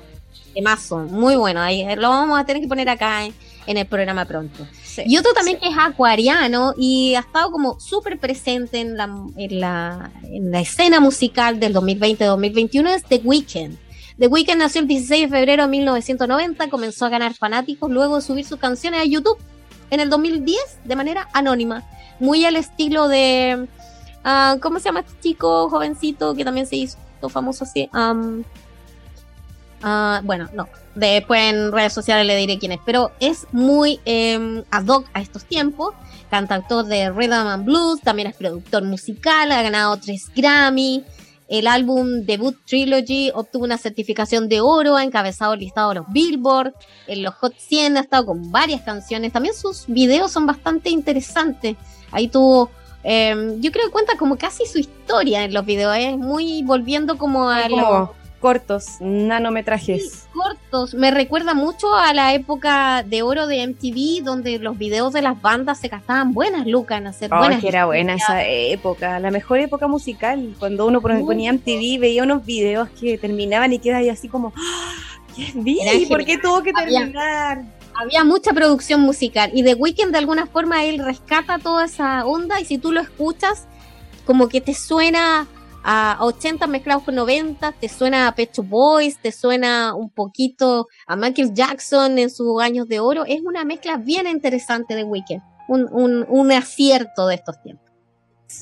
mazo, 0.62 0.98
muy 1.00 1.36
bueno. 1.36 1.62
Ahí 1.62 1.82
eh, 1.82 1.96
lo 1.96 2.10
vamos 2.10 2.40
a 2.40 2.46
tener 2.46 2.62
que 2.62 2.68
poner 2.68 2.90
acá 2.90 3.26
en, 3.26 3.34
el 3.66 3.86
programa 3.86 4.26
pronto. 4.26 4.66
y 5.06 5.18
otro 5.18 5.32
también 5.34 5.60
que 5.60 5.68
es 5.68 5.78
acuariano 5.78 6.74
y 6.76 7.14
ha 7.14 7.20
estado 7.20 7.52
como 7.52 7.80
súper 7.80 8.18
presente 8.18 8.80
en 8.80 8.98
la, 8.98 9.10
en, 9.38 9.60
la, 9.60 10.12
en 10.24 10.52
la 10.52 10.60
escena 10.60 11.00
musical 11.00 11.60
del 11.60 11.76
2020-2021 11.76 12.96
es 12.96 13.04
The 13.04 13.22
Weeknd. 13.24 13.78
The 14.18 14.28
Weeknd 14.28 14.58
nació 14.58 14.82
el 14.82 14.88
16 14.88 15.30
de 15.30 15.38
febrero 15.38 15.64
de 15.64 15.70
1990, 15.70 16.70
comenzó 16.70 17.06
a 17.06 17.10
ganar 17.10 17.34
fanáticos 17.36 17.90
luego 17.90 18.18
de 18.18 18.22
subir 18.22 18.46
sus 18.46 18.60
canciones 18.60 19.02
a 19.02 19.06
YouTube 19.06 19.38
en 19.92 20.00
el 20.00 20.10
2010 20.10 20.60
de 20.84 20.96
manera 20.96 21.30
anónima, 21.34 21.88
muy 22.20 22.46
al 22.46 22.56
estilo 22.56 23.08
de... 23.08 23.68
Ah, 24.24 24.58
¿Cómo 24.62 24.80
se 24.80 24.86
llama 24.86 25.00
este 25.00 25.14
chico 25.22 25.70
jovencito 25.70 26.36
que 26.36 26.44
también 26.44 26.68
se 26.68 26.76
hizo 26.76 26.98
famoso 27.30 27.64
así? 27.64 27.90
Ah, 29.82 30.22
bueno, 30.24 30.50
no. 30.54 30.68
Después 30.96 31.42
en 31.42 31.72
redes 31.72 31.94
sociales 31.94 32.26
le 32.26 32.36
diré 32.36 32.58
quién 32.58 32.72
es. 32.72 32.80
Pero 32.86 33.12
es 33.20 33.48
muy 33.52 34.00
eh, 34.06 34.64
ad 34.72 34.88
hoc 34.88 35.08
a 35.14 35.22
estos 35.22 35.46
tiempos. 35.46 35.94
Cantautor 36.30 36.86
de 36.86 37.10
Rhythm 37.10 37.34
and 37.34 37.66
Blues. 37.66 38.02
También 38.02 38.28
es 38.28 38.36
productor 38.36 38.84
musical. 38.84 39.52
Ha 39.52 39.62
ganado 39.62 39.98
tres 39.98 40.30
Grammy. 40.36 41.04
El 41.48 41.66
álbum 41.66 42.26
Debut 42.26 42.56
Trilogy 42.66 43.32
obtuvo 43.34 43.64
una 43.64 43.78
certificación 43.78 44.50
de 44.50 44.62
oro. 44.62 44.98
Ha 44.98 45.04
encabezado 45.04 45.54
el 45.54 45.62
listado 45.62 45.90
de 45.90 45.96
los 45.96 46.06
Billboard. 46.10 46.74
En 47.08 47.24
los 47.24 47.34
Hot 47.36 47.56
100 47.58 47.98
ha 47.98 48.02
estado 48.02 48.28
con 48.28 48.52
varias 48.52 48.82
canciones. 48.82 49.34
También 49.34 49.56
sus 49.56 49.86
videos 49.88 50.32
son 50.32 50.46
bastante 50.46 50.90
interesantes. 50.90 51.76
Ahí 52.12 52.28
tuvo 52.28 52.70
eh, 53.04 53.56
yo 53.60 53.72
creo 53.72 53.86
que 53.86 53.92
cuenta 53.92 54.18
como 54.18 54.38
casi 54.38 54.66
su 54.66 54.78
historia 54.80 55.44
en 55.46 55.54
los 55.54 55.66
videos, 55.66 55.96
es 55.98 56.18
muy 56.18 56.64
volviendo 56.64 57.18
como 57.18 57.50
a 57.50 58.12
cortos, 58.40 58.98
nanometrajes. 59.00 60.28
cortos. 60.34 60.94
Me 60.94 61.12
recuerda 61.12 61.54
mucho 61.54 61.94
a 61.94 62.14
la 62.14 62.34
época 62.34 63.04
de 63.04 63.22
oro 63.22 63.48
de 63.48 63.68
MTV, 63.68 64.24
donde 64.24 64.60
los 64.60 64.78
videos 64.78 65.14
de 65.14 65.22
las 65.22 65.42
bandas 65.42 65.80
se 65.80 65.88
gastaban 65.90 66.34
buenas 66.34 66.66
lucas 66.66 67.00
en 67.00 67.08
hacer 67.08 67.34
oh, 67.34 67.60
que 67.60 67.68
era 67.68 67.86
buena 67.86 68.16
esa 68.16 68.46
época, 68.46 69.20
la 69.20 69.32
mejor 69.32 69.60
época 69.60 69.88
musical. 69.88 70.56
Cuando 70.60 70.86
uno 70.86 71.02
ponía 71.02 71.54
MTV, 71.54 72.00
veía 72.00 72.24
unos 72.24 72.46
videos 72.46 72.90
que 72.90 73.18
terminaban 73.18 73.74
y 73.74 73.80
quedaba 73.80 74.00
ahí 74.00 74.10
así 74.10 74.28
como, 74.28 74.54
¡Ah! 74.56 74.94
¿qué 75.36 76.02
es 76.02 76.08
¿Por 76.08 76.26
qué 76.26 76.38
tuvo 76.38 76.64
que 76.64 76.74
terminar? 76.74 77.64
Había, 77.96 78.24
mucha 78.24 78.54
producción 78.54 79.02
musical 79.02 79.52
y 79.54 79.64
The 79.64 79.76
Weeknd 79.76 80.12
de 80.12 80.20
alguna 80.20 80.46
forma 80.46 80.86
él 80.86 81.04
rescata 81.04 81.60
toda 81.60 81.86
esa 81.86 82.26
onda 82.26 82.62
y 82.62 82.66
si 82.66 82.78
tú 82.78 82.94
lo 82.94 83.02
escuchas, 83.02 83.68
como 84.26 84.48
que 84.48 84.62
te 84.62 84.74
suena 84.74 85.48
a 85.84 86.18
80 86.22 86.68
mezclados 86.68 87.04
con 87.04 87.16
90, 87.16 87.72
te 87.74 87.90
suena 87.90 88.28
a 88.28 88.36
Pecho 88.36 88.64
Boys, 88.64 89.18
te 89.20 89.32
suena 89.32 89.96
un 89.96 90.10
poquito 90.10 90.88
a 91.08 91.16
Michael 91.16 91.54
Jackson 91.54 92.18
en 92.18 92.30
sus 92.30 92.62
años 92.62 92.88
de 92.88 93.00
oro. 93.00 93.26
Es 93.26 93.42
una 93.42 93.66
mezcla 93.66 93.98
bien 93.98 94.28
interesante 94.28 94.96
de 94.96 95.04
Weekend, 95.04 95.42
un, 95.68 96.26
un, 96.28 96.52
acierto 96.52 97.28
de 97.28 97.36
estos 97.36 97.62
tiempos. 97.62 97.90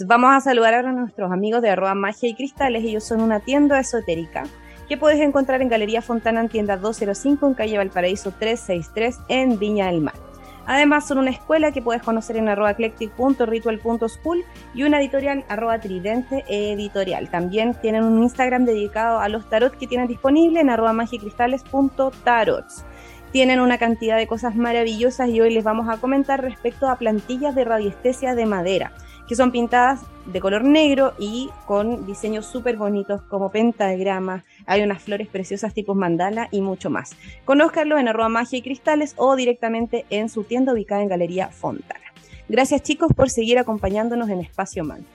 Vamos 0.05 0.31
a 0.33 0.41
saludar 0.41 0.73
ahora 0.73 0.89
a 0.89 0.93
nuestros 0.93 1.31
amigos 1.31 1.61
de 1.61 1.69
arroba 1.69 1.95
magia 1.95 2.29
y 2.29 2.35
cristales. 2.35 2.83
Ellos 2.83 3.03
son 3.03 3.21
una 3.21 3.39
tienda 3.39 3.79
esotérica 3.79 4.43
que 4.87 4.97
puedes 4.97 5.19
encontrar 5.19 5.61
en 5.61 5.69
Galería 5.69 6.01
Fontana 6.01 6.41
en 6.41 6.49
tienda 6.49 6.77
205 6.77 7.47
en 7.47 7.53
calle 7.53 7.77
Valparaíso 7.77 8.31
363 8.31 9.17
en 9.29 9.59
Viña 9.59 9.87
del 9.87 10.01
Mar. 10.01 10.26
Además, 10.67 11.07
son 11.07 11.17
una 11.17 11.31
escuela 11.31 11.71
que 11.71 11.81
puedes 11.81 12.03
conocer 12.03 12.35
en 12.35 12.49
arroba 12.49 12.71
eclectic.ritual.school 12.71 14.43
y 14.73 14.83
una 14.83 14.99
editorial 14.99 15.45
arroba 15.47 15.79
tridente 15.79 16.43
editorial. 16.49 17.29
También 17.29 17.73
tienen 17.81 18.03
un 18.03 18.21
Instagram 18.21 18.65
dedicado 18.65 19.19
a 19.19 19.29
los 19.29 19.49
tarot 19.49 19.77
que 19.77 19.87
tienen 19.87 20.07
disponible 20.07 20.59
en 20.59 20.69
arroba 20.69 20.91
magicristales.tarots. 20.91 22.83
Tienen 23.31 23.61
una 23.61 23.77
cantidad 23.77 24.17
de 24.17 24.27
cosas 24.27 24.55
maravillosas 24.55 25.29
y 25.29 25.39
hoy 25.39 25.53
les 25.53 25.63
vamos 25.63 25.87
a 25.89 25.97
comentar 25.97 26.41
respecto 26.41 26.89
a 26.89 26.97
plantillas 26.97 27.55
de 27.55 27.63
radiestesia 27.63 28.35
de 28.35 28.45
madera 28.45 28.91
que 29.27 29.35
son 29.35 29.51
pintadas 29.51 30.01
de 30.25 30.39
color 30.39 30.63
negro 30.63 31.13
y 31.19 31.49
con 31.65 32.05
diseños 32.05 32.45
súper 32.45 32.77
bonitos 32.77 33.21
como 33.23 33.51
pentagrama, 33.51 34.45
hay 34.65 34.81
unas 34.81 35.01
flores 35.01 35.27
preciosas 35.27 35.73
tipo 35.73 35.95
mandala 35.95 36.47
y 36.51 36.61
mucho 36.61 36.89
más. 36.89 37.11
Conózcanlo 37.45 37.97
en 37.97 38.07
arroba 38.07 38.29
magia 38.29 38.59
y 38.59 38.61
cristales 38.61 39.13
o 39.17 39.35
directamente 39.35 40.05
en 40.09 40.29
su 40.29 40.43
tienda 40.43 40.73
ubicada 40.73 41.01
en 41.01 41.09
Galería 41.09 41.49
Fontana. 41.49 42.05
Gracias 42.49 42.83
chicos 42.83 43.11
por 43.15 43.29
seguir 43.29 43.59
acompañándonos 43.59 44.29
en 44.29 44.39
Espacio 44.39 44.83
Man. 44.83 45.05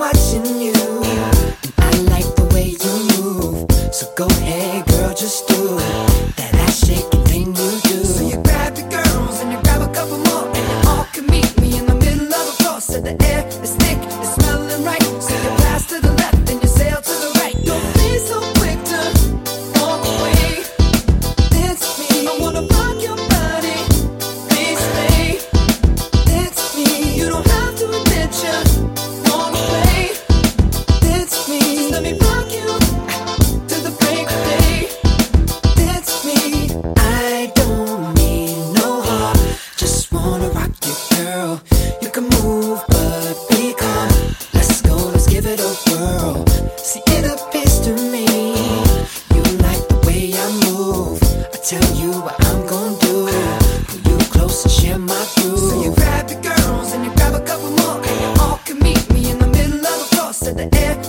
watching 0.00 0.46
you. 0.58 0.69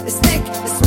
It's 0.04 0.18
thick, 0.20 0.42
it's 0.48 0.81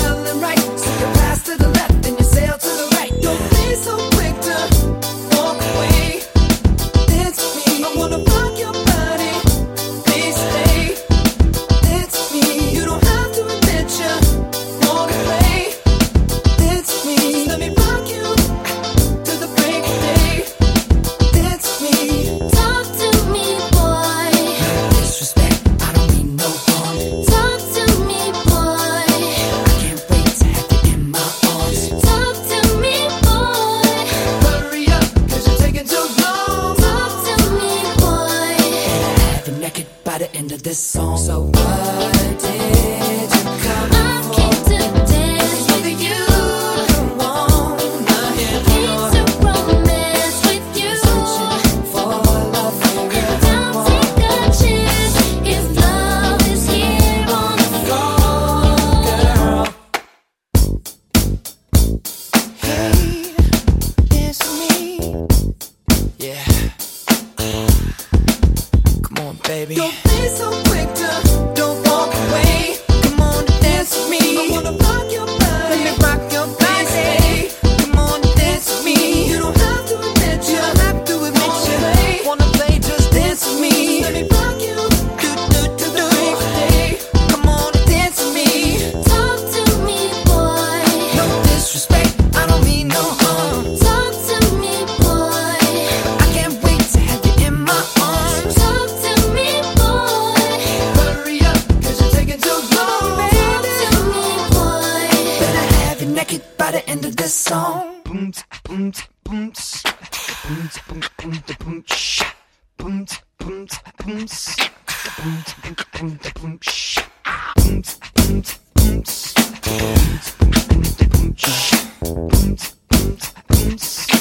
mm, 123.04 123.16
mm, 123.50 124.13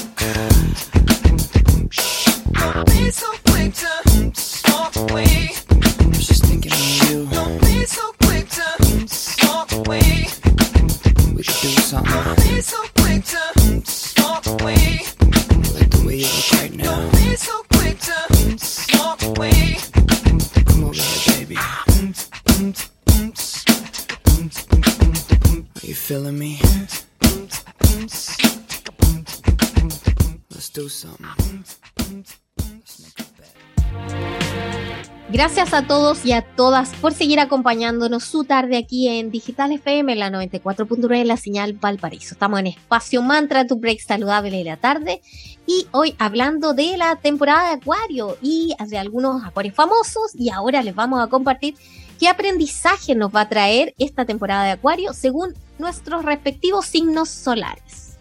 Gracias 35.43 35.73
a 35.73 35.85
todos 35.85 36.25
y 36.25 36.31
a 36.31 36.41
todas 36.41 36.91
por 37.01 37.13
seguir 37.13 37.41
acompañándonos 37.41 38.23
su 38.23 38.45
tarde 38.45 38.77
aquí 38.77 39.09
en 39.09 39.29
Digital 39.29 39.73
FM, 39.73 40.15
la 40.15 40.29
94.9 40.29 41.19
en 41.19 41.27
la 41.27 41.35
señal 41.35 41.73
Valparaíso. 41.73 42.35
Estamos 42.35 42.61
en 42.61 42.67
Espacio 42.67 43.21
Mantra, 43.21 43.67
tu 43.67 43.75
break 43.75 43.99
saludable 43.99 44.59
de 44.59 44.63
la 44.63 44.77
tarde. 44.77 45.21
Y 45.65 45.85
hoy 45.91 46.15
hablando 46.17 46.73
de 46.73 46.95
la 46.95 47.17
temporada 47.17 47.67
de 47.67 47.73
Acuario 47.73 48.37
y 48.41 48.73
de 48.87 48.97
algunos 48.97 49.43
acuarios 49.43 49.75
famosos. 49.75 50.33
Y 50.33 50.49
ahora 50.49 50.81
les 50.81 50.95
vamos 50.95 51.21
a 51.21 51.27
compartir 51.27 51.75
qué 52.17 52.29
aprendizaje 52.29 53.13
nos 53.13 53.35
va 53.35 53.41
a 53.41 53.49
traer 53.49 53.93
esta 53.97 54.23
temporada 54.23 54.63
de 54.63 54.71
Acuario 54.71 55.11
según 55.11 55.53
nuestros 55.77 56.23
respectivos 56.23 56.85
signos 56.85 57.27
solares. 57.27 58.17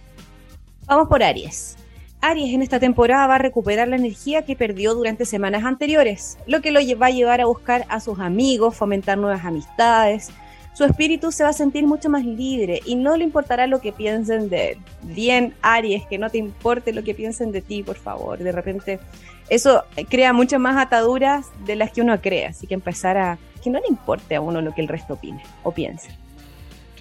Vamos 0.86 1.06
por 1.06 1.22
Aries. 1.22 1.76
Aries 2.24 2.54
en 2.54 2.62
esta 2.62 2.78
temporada 2.78 3.26
va 3.26 3.34
a 3.34 3.38
recuperar 3.38 3.88
la 3.88 3.96
energía 3.96 4.42
que 4.42 4.54
perdió 4.54 4.94
durante 4.94 5.24
semanas 5.24 5.64
anteriores, 5.64 6.38
lo 6.46 6.60
que 6.60 6.70
lo 6.70 6.78
va 6.96 7.06
a 7.06 7.10
llevar 7.10 7.40
a 7.40 7.46
buscar 7.46 7.84
a 7.88 7.98
sus 7.98 8.20
amigos, 8.20 8.76
fomentar 8.76 9.18
nuevas 9.18 9.44
amistades. 9.44 10.30
Su 10.72 10.84
espíritu 10.84 11.32
se 11.32 11.42
va 11.42 11.50
a 11.50 11.52
sentir 11.52 11.84
mucho 11.84 12.08
más 12.08 12.24
libre 12.24 12.80
y 12.86 12.94
no 12.94 13.16
le 13.16 13.24
importará 13.24 13.66
lo 13.66 13.80
que 13.80 13.90
piensen 13.90 14.48
de 14.48 14.70
él. 14.70 14.78
Bien, 15.02 15.52
Aries, 15.62 16.06
que 16.06 16.16
no 16.16 16.30
te 16.30 16.38
importe 16.38 16.92
lo 16.92 17.02
que 17.02 17.12
piensen 17.12 17.50
de 17.50 17.60
ti, 17.60 17.82
por 17.82 17.96
favor. 17.96 18.38
De 18.38 18.52
repente, 18.52 19.00
eso 19.48 19.82
crea 20.08 20.32
muchas 20.32 20.60
más 20.60 20.76
ataduras 20.76 21.48
de 21.66 21.74
las 21.74 21.90
que 21.90 22.02
uno 22.02 22.20
cree, 22.20 22.46
así 22.46 22.68
que 22.68 22.74
empezar 22.74 23.16
a 23.18 23.38
que 23.64 23.68
no 23.68 23.80
le 23.80 23.88
importe 23.88 24.36
a 24.36 24.40
uno 24.40 24.60
lo 24.60 24.72
que 24.72 24.80
el 24.80 24.86
resto 24.86 25.14
opine 25.14 25.42
o 25.64 25.72
piense. 25.72 26.21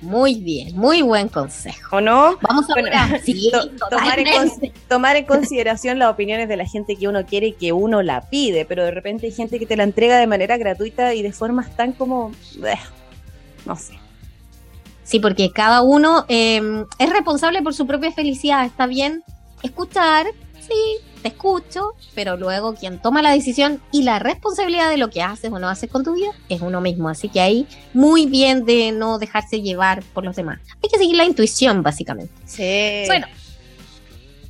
Muy 0.02 0.36
bien, 0.36 0.76
muy 0.76 1.04
buen 1.04 1.30
consejo. 1.30 1.98
¿O 1.98 2.02
no? 2.02 2.38
Vamos 2.42 2.66
a 2.66 2.74
tomar, 3.90 4.20
en 4.20 4.74
tomar, 4.90 5.16
en 5.16 5.26
consideración 5.26 6.00
las 6.00 6.12
opiniones 6.12 6.50
de 6.50 6.58
la 6.58 6.66
gente 6.66 6.96
que 6.96 7.08
uno 7.08 7.26
quiere 7.26 7.48
y 7.48 7.54
que 7.54 7.72
uno 7.72 8.02
la 8.02 8.22
pide, 8.30 8.66
pero 8.66 8.84
de 8.84 8.92
repente 8.92 9.28
hay 9.28 9.32
gente 9.32 9.60
que 9.60 9.66
te 9.66 9.78
la 9.78 9.84
entrega 9.84 10.18
de 10.18 10.28
manera 10.28 10.58
gratuita 10.58 11.14
y 11.14 11.22
de 11.22 11.32
formas 11.32 11.76
tan 11.76 11.94
como... 11.94 12.32
no 13.66 13.76
sé. 13.76 13.94
Sí, 15.04 15.20
porque 15.20 15.52
cada 15.52 15.82
uno 15.82 16.26
em, 16.30 16.86
es 16.98 17.10
responsable 17.10 17.62
por 17.62 17.74
su 17.74 17.86
propia 17.86 18.12
felicidad. 18.12 18.66
Está 18.66 18.88
bien 18.88 19.24
escuchar, 19.62 20.28
sí, 20.60 20.98
te 21.22 21.30
escucho, 21.30 21.94
pero 22.16 22.38
luego 22.38 22.74
quien 22.74 23.00
toma 23.00 23.22
la 23.22 23.32
decisión 23.32 23.82
y 23.92 24.04
la 24.04 24.20
responsabilidad 24.20 24.90
de 24.90 24.98
lo 24.98 25.10
que 25.10 25.22
haces 25.22 25.52
o 25.52 25.60
no 25.60 25.70
haces 25.70 25.90
con 25.90 26.04
tu 26.04 26.14
vida 26.14 26.32
es 26.50 26.62
uno 26.62 26.82
mismo. 26.82 27.10
Así 27.10 27.30
que 27.30 27.42
ahí 27.42 27.68
muy 27.94 28.26
bien 28.26 28.66
de 28.66 28.92
no 28.92 29.20
dejarse 29.20 29.62
llevar 29.62 30.04
por 30.14 30.26
los 30.26 30.36
demás. 30.36 30.60
Hay 30.84 30.90
que 30.90 30.98
seguir 30.98 31.16
la 31.16 31.26
intuición, 31.26 31.84
básicamente. 31.84 32.34
Sí. 32.46 33.04
Bueno, 33.08 33.28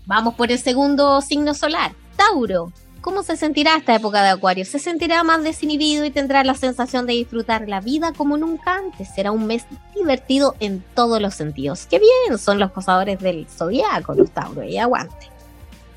vamos 0.06 0.36
por 0.36 0.52
el 0.52 0.60
segundo 0.60 1.22
signo 1.22 1.54
solar, 1.54 1.94
Tauro. 2.16 2.72
¿Cómo 3.02 3.24
se 3.24 3.36
sentirá 3.36 3.78
esta 3.78 3.96
época 3.96 4.22
de 4.22 4.30
Acuario? 4.30 4.64
Se 4.64 4.78
sentirá 4.78 5.24
más 5.24 5.42
desinhibido 5.42 6.06
y 6.06 6.12
tendrá 6.12 6.44
la 6.44 6.54
sensación 6.54 7.08
de 7.08 7.14
disfrutar 7.14 7.68
la 7.68 7.82
vida 7.82 8.14
como 8.16 8.38
nunca 8.38 8.76
antes. 8.76 9.10
Será 9.16 9.32
un 9.32 9.48
mes 9.48 9.66
divertido 9.96 10.56
en 10.60 10.84
todos 10.94 11.20
los 11.20 11.34
sentidos. 11.34 11.88
¡Qué 11.88 11.98
bien! 12.00 12.38
Son 12.38 12.60
los 12.60 12.70
posadores 12.72 13.18
del 13.20 13.48
zodiaco, 13.48 14.14
los 14.14 14.30
Tauro, 14.30 14.64
y 14.64 14.78
aguante. 14.78 15.31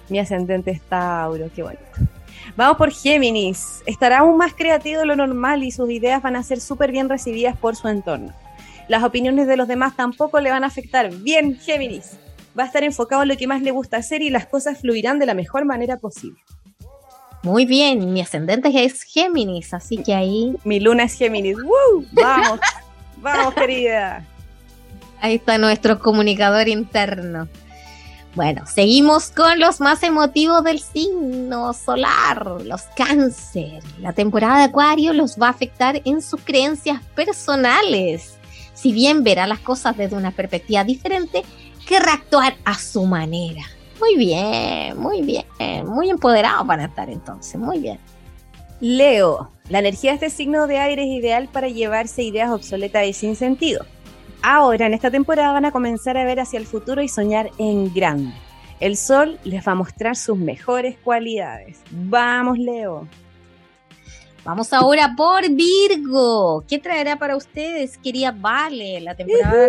Mi 0.09 0.19
ascendente 0.19 0.71
es 0.71 0.81
Tauro, 0.83 1.51
qué 1.55 1.63
bonito. 1.63 1.83
Vamos 2.57 2.77
por 2.77 2.93
Géminis. 2.93 3.83
Estará 3.87 4.19
aún 4.19 4.37
más 4.37 4.55
creativo 4.55 5.01
de 5.01 5.07
lo 5.07 5.17
normal 5.17 5.65
y 5.65 5.71
sus 5.71 5.91
ideas 5.91 6.23
van 6.23 6.37
a 6.37 6.43
ser 6.43 6.61
súper 6.61 6.93
bien 6.93 7.09
recibidas 7.09 7.57
por 7.57 7.75
su 7.75 7.89
entorno. 7.89 8.33
Las 8.89 9.03
opiniones 9.03 9.47
de 9.47 9.57
los 9.57 9.67
demás 9.67 9.97
tampoco 9.97 10.41
le 10.41 10.51
van 10.51 10.63
a 10.63 10.67
afectar. 10.67 11.11
Bien, 11.11 11.59
Géminis. 11.59 12.19
Va 12.57 12.65
a 12.65 12.67
estar 12.67 12.85
enfocado 12.85 13.23
en 13.23 13.29
lo 13.29 13.37
que 13.37 13.47
más 13.47 13.63
le 13.63 13.71
gusta 13.71 13.97
hacer 13.97 14.23
y 14.23 14.31
las 14.31 14.47
cosas 14.47 14.79
fluirán 14.81 15.19
de 15.19 15.27
la 15.27 15.35
mejor 15.35 15.65
manera 15.65 15.97
posible. 15.97 16.39
Muy 17.43 17.67
bien, 17.67 18.13
mi 18.13 18.21
ascendente 18.21 18.71
es 18.85 19.03
Géminis, 19.03 19.75
así 19.75 19.99
que 19.99 20.15
ahí. 20.15 20.57
Mi 20.65 20.81
luna 20.81 21.05
es 21.05 21.15
Géminis. 21.15 21.57
¡Woo! 21.57 22.07
Vamos, 22.13 22.61
vamos, 23.17 23.55
querida. 23.55 24.25
Ahí 25.21 25.35
está 25.37 25.59
nuestro 25.59 25.99
comunicador 25.99 26.69
interno. 26.69 27.49
Bueno, 28.35 28.67
seguimos 28.67 29.31
con 29.31 29.61
los 29.61 29.81
más 29.81 30.03
emotivos 30.03 30.65
del 30.65 30.81
signo 30.81 31.73
solar, 31.73 32.63
los 32.65 32.83
cáncer. 32.97 33.81
La 34.01 34.13
temporada 34.13 34.59
de 34.59 34.65
Acuario 34.65 35.13
los 35.13 35.37
va 35.41 35.47
a 35.47 35.51
afectar 35.51 36.03
en 36.05 36.21
sus 36.21 36.41
creencias 36.41 37.01
personales. 37.15 38.37
Si 38.75 38.93
bien 38.93 39.23
verá 39.23 39.47
las 39.47 39.61
cosas 39.61 39.97
desde 39.97 40.17
una 40.17 40.33
perspectiva 40.33 40.83
diferente, 40.83 41.45
querrá 41.87 42.15
actuar 42.15 42.57
a 42.65 42.77
su 42.77 43.05
manera. 43.05 43.63
Muy 44.01 44.17
bien, 44.17 44.99
muy 44.99 45.23
bien, 45.23 45.45
muy 45.87 46.11
empoderado 46.11 46.67
para 46.67 46.87
estar 46.87 47.09
entonces, 47.09 47.61
muy 47.61 47.79
bien. 47.79 48.01
Leo, 48.81 49.53
la 49.69 49.79
energía 49.79 50.11
de 50.11 50.27
este 50.27 50.31
signo 50.31 50.67
de 50.67 50.79
aire 50.79 51.05
es 51.05 51.21
ideal 51.21 51.49
para 51.53 51.69
llevarse 51.69 52.25
ideas 52.25 52.51
obsoletas 52.51 53.07
y 53.07 53.13
sin 53.13 53.37
sentido 53.37 53.87
ahora 54.43 54.87
en 54.87 54.95
esta 54.95 55.11
temporada 55.11 55.53
van 55.53 55.65
a 55.65 55.73
comenzar 55.73 56.17
a 56.17 56.25
ver 56.25 56.41
hacia 56.41 56.59
el 56.59 56.67
futuro 56.67 57.03
y 57.03 57.09
soñar 57.09 57.51
en 57.59 57.93
grande. 57.93 58.33
El 58.81 58.97
sol 58.97 59.39
les 59.45 59.67
va 59.67 59.73
a 59.73 59.77
mostrar 59.77 60.17
sus 60.17 60.37
mejores 60.37 60.97
cualidades. 61.03 61.81
Vamos, 61.91 62.59
Leo. 62.59 63.09
Vamos 64.45 64.73
ahora 64.73 65.15
por 65.17 65.49
Virgo. 65.51 66.65
¿Qué 66.69 66.79
traerá 66.79 67.17
para 67.19 67.37
ustedes, 67.37 67.97
quería 67.99 68.31
Vale, 68.31 69.01
la 69.01 69.15
temporada? 69.15 69.69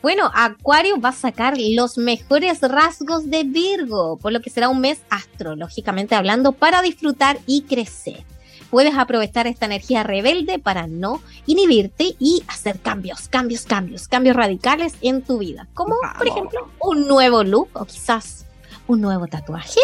Bueno, 0.00 0.30
Acuario 0.34 1.00
va 1.00 1.10
a 1.10 1.12
sacar 1.12 1.54
los 1.58 1.96
mejores 1.98 2.60
rasgos 2.60 3.30
de 3.30 3.44
Virgo, 3.44 4.16
por 4.16 4.32
lo 4.32 4.40
que 4.40 4.50
será 4.50 4.68
un 4.68 4.80
mes 4.80 5.00
astrológicamente 5.10 6.14
hablando 6.14 6.52
para 6.52 6.82
disfrutar 6.82 7.38
y 7.46 7.62
crecer 7.62 8.24
puedes 8.72 8.96
aprovechar 8.96 9.46
esta 9.46 9.66
energía 9.66 10.02
rebelde 10.02 10.58
para 10.58 10.86
no 10.86 11.20
inhibirte 11.44 12.16
y 12.18 12.42
hacer 12.48 12.80
cambios, 12.80 13.28
cambios, 13.28 13.66
cambios, 13.66 14.08
cambios 14.08 14.34
radicales 14.34 14.94
en 15.02 15.20
tu 15.20 15.36
vida. 15.36 15.68
Como, 15.74 15.96
por 16.16 16.26
ejemplo, 16.26 16.70
un 16.80 17.06
nuevo 17.06 17.44
look 17.44 17.68
o 17.74 17.84
quizás 17.84 18.46
un 18.86 19.02
nuevo 19.02 19.26
tatuaje. 19.26 19.78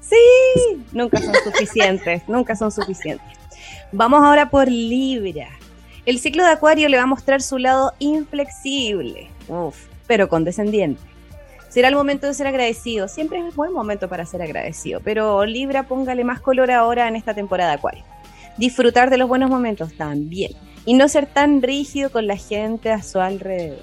Sí, 0.00 0.84
nunca 0.92 1.18
son 1.18 1.34
suficientes, 1.44 2.22
nunca 2.28 2.54
son 2.54 2.70
suficientes. 2.70 3.38
Vamos 3.90 4.22
ahora 4.22 4.50
por 4.50 4.68
Libra. 4.68 5.48
El 6.04 6.18
ciclo 6.18 6.44
de 6.44 6.50
Acuario 6.50 6.90
le 6.90 6.98
va 6.98 7.04
a 7.04 7.06
mostrar 7.06 7.40
su 7.40 7.56
lado 7.56 7.94
inflexible, 8.00 9.30
uf, 9.48 9.86
pero 10.06 10.28
condescendiente 10.28 11.13
será 11.74 11.88
el 11.88 11.96
momento 11.96 12.28
de 12.28 12.34
ser 12.34 12.46
agradecido. 12.46 13.08
Siempre 13.08 13.38
es 13.38 13.44
un 13.44 13.56
buen 13.56 13.72
momento 13.72 14.08
para 14.08 14.24
ser 14.24 14.40
agradecido, 14.42 15.00
pero 15.02 15.44
Libra, 15.44 15.88
póngale 15.88 16.22
más 16.22 16.40
color 16.40 16.70
ahora 16.70 17.08
en 17.08 17.16
esta 17.16 17.34
temporada 17.34 17.72
Acuario. 17.72 18.04
Disfrutar 18.56 19.10
de 19.10 19.18
los 19.18 19.28
buenos 19.28 19.50
momentos 19.50 19.92
también 19.94 20.52
y 20.86 20.94
no 20.94 21.08
ser 21.08 21.26
tan 21.26 21.62
rígido 21.62 22.12
con 22.12 22.28
la 22.28 22.36
gente 22.36 22.92
a 22.92 23.02
su 23.02 23.18
alrededor. 23.18 23.82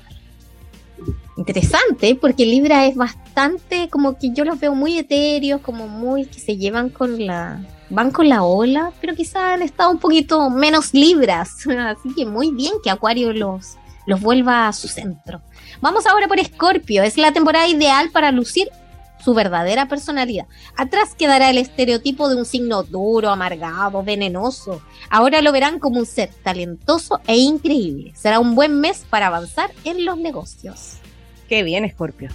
Interesante, 1.35 2.15
porque 2.15 2.45
Libra 2.45 2.85
es 2.85 2.95
bastante 2.95 3.89
como 3.89 4.17
que 4.17 4.31
yo 4.31 4.45
los 4.45 4.57
veo 4.57 4.73
muy 4.73 4.97
etéreos, 4.97 5.59
como 5.59 5.89
muy 5.89 6.27
que 6.27 6.39
se 6.39 6.55
llevan 6.55 6.91
con 6.91 7.25
la 7.25 7.61
van 7.89 8.11
con 8.11 8.29
la 8.29 8.43
ola, 8.43 8.93
pero 9.01 9.15
quizás 9.15 9.55
han 9.55 9.63
estado 9.63 9.91
un 9.91 9.99
poquito 9.99 10.49
menos 10.49 10.93
libras, 10.93 11.67
así 11.77 12.15
que 12.15 12.25
muy 12.25 12.51
bien 12.51 12.71
que 12.81 12.89
Acuario 12.89 13.33
los 13.33 13.75
los 14.05 14.21
vuelva 14.21 14.69
a 14.69 14.73
su 14.73 14.87
centro. 14.87 15.41
Vamos 15.79 16.05
ahora 16.05 16.27
por 16.27 16.39
Escorpio. 16.39 17.03
Es 17.03 17.17
la 17.17 17.31
temporada 17.31 17.67
ideal 17.67 18.09
para 18.11 18.31
lucir 18.31 18.69
su 19.23 19.33
verdadera 19.33 19.87
personalidad. 19.87 20.47
Atrás 20.75 21.15
quedará 21.15 21.49
el 21.49 21.57
estereotipo 21.57 22.27
de 22.27 22.35
un 22.35 22.45
signo 22.45 22.83
duro, 22.83 23.29
amargado, 23.29 24.03
venenoso. 24.03 24.81
Ahora 25.09 25.41
lo 25.41 25.51
verán 25.51 25.79
como 25.79 25.99
un 25.99 26.05
ser 26.05 26.29
talentoso 26.43 27.21
e 27.27 27.37
increíble. 27.37 28.13
Será 28.15 28.39
un 28.39 28.55
buen 28.55 28.79
mes 28.79 29.05
para 29.09 29.27
avanzar 29.27 29.71
en 29.83 30.05
los 30.05 30.17
negocios. 30.17 30.97
Qué 31.47 31.63
bien, 31.63 31.85
Escorpio. 31.85 32.29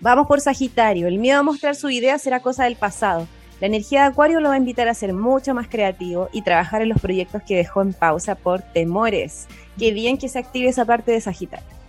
Vamos 0.00 0.26
por 0.26 0.40
Sagitario. 0.40 1.08
El 1.08 1.18
miedo 1.18 1.40
a 1.40 1.42
mostrar 1.42 1.76
su 1.76 1.90
idea 1.90 2.18
será 2.18 2.40
cosa 2.40 2.64
del 2.64 2.76
pasado. 2.76 3.26
La 3.60 3.66
energía 3.66 4.02
de 4.02 4.06
Acuario 4.08 4.40
lo 4.40 4.48
va 4.48 4.54
a 4.54 4.58
invitar 4.58 4.88
a 4.88 4.94
ser 4.94 5.12
mucho 5.12 5.52
más 5.52 5.68
creativo 5.68 6.30
y 6.32 6.42
trabajar 6.42 6.80
en 6.80 6.88
los 6.88 7.00
proyectos 7.00 7.42
que 7.42 7.56
dejó 7.56 7.82
en 7.82 7.92
pausa 7.92 8.34
por 8.34 8.62
temores. 8.62 9.46
Qué 9.78 9.92
bien 9.92 10.16
que 10.16 10.30
se 10.30 10.38
active 10.38 10.70
esa 10.70 10.86
parte 10.86 11.12
de 11.12 11.20
Sagitario. 11.20 11.79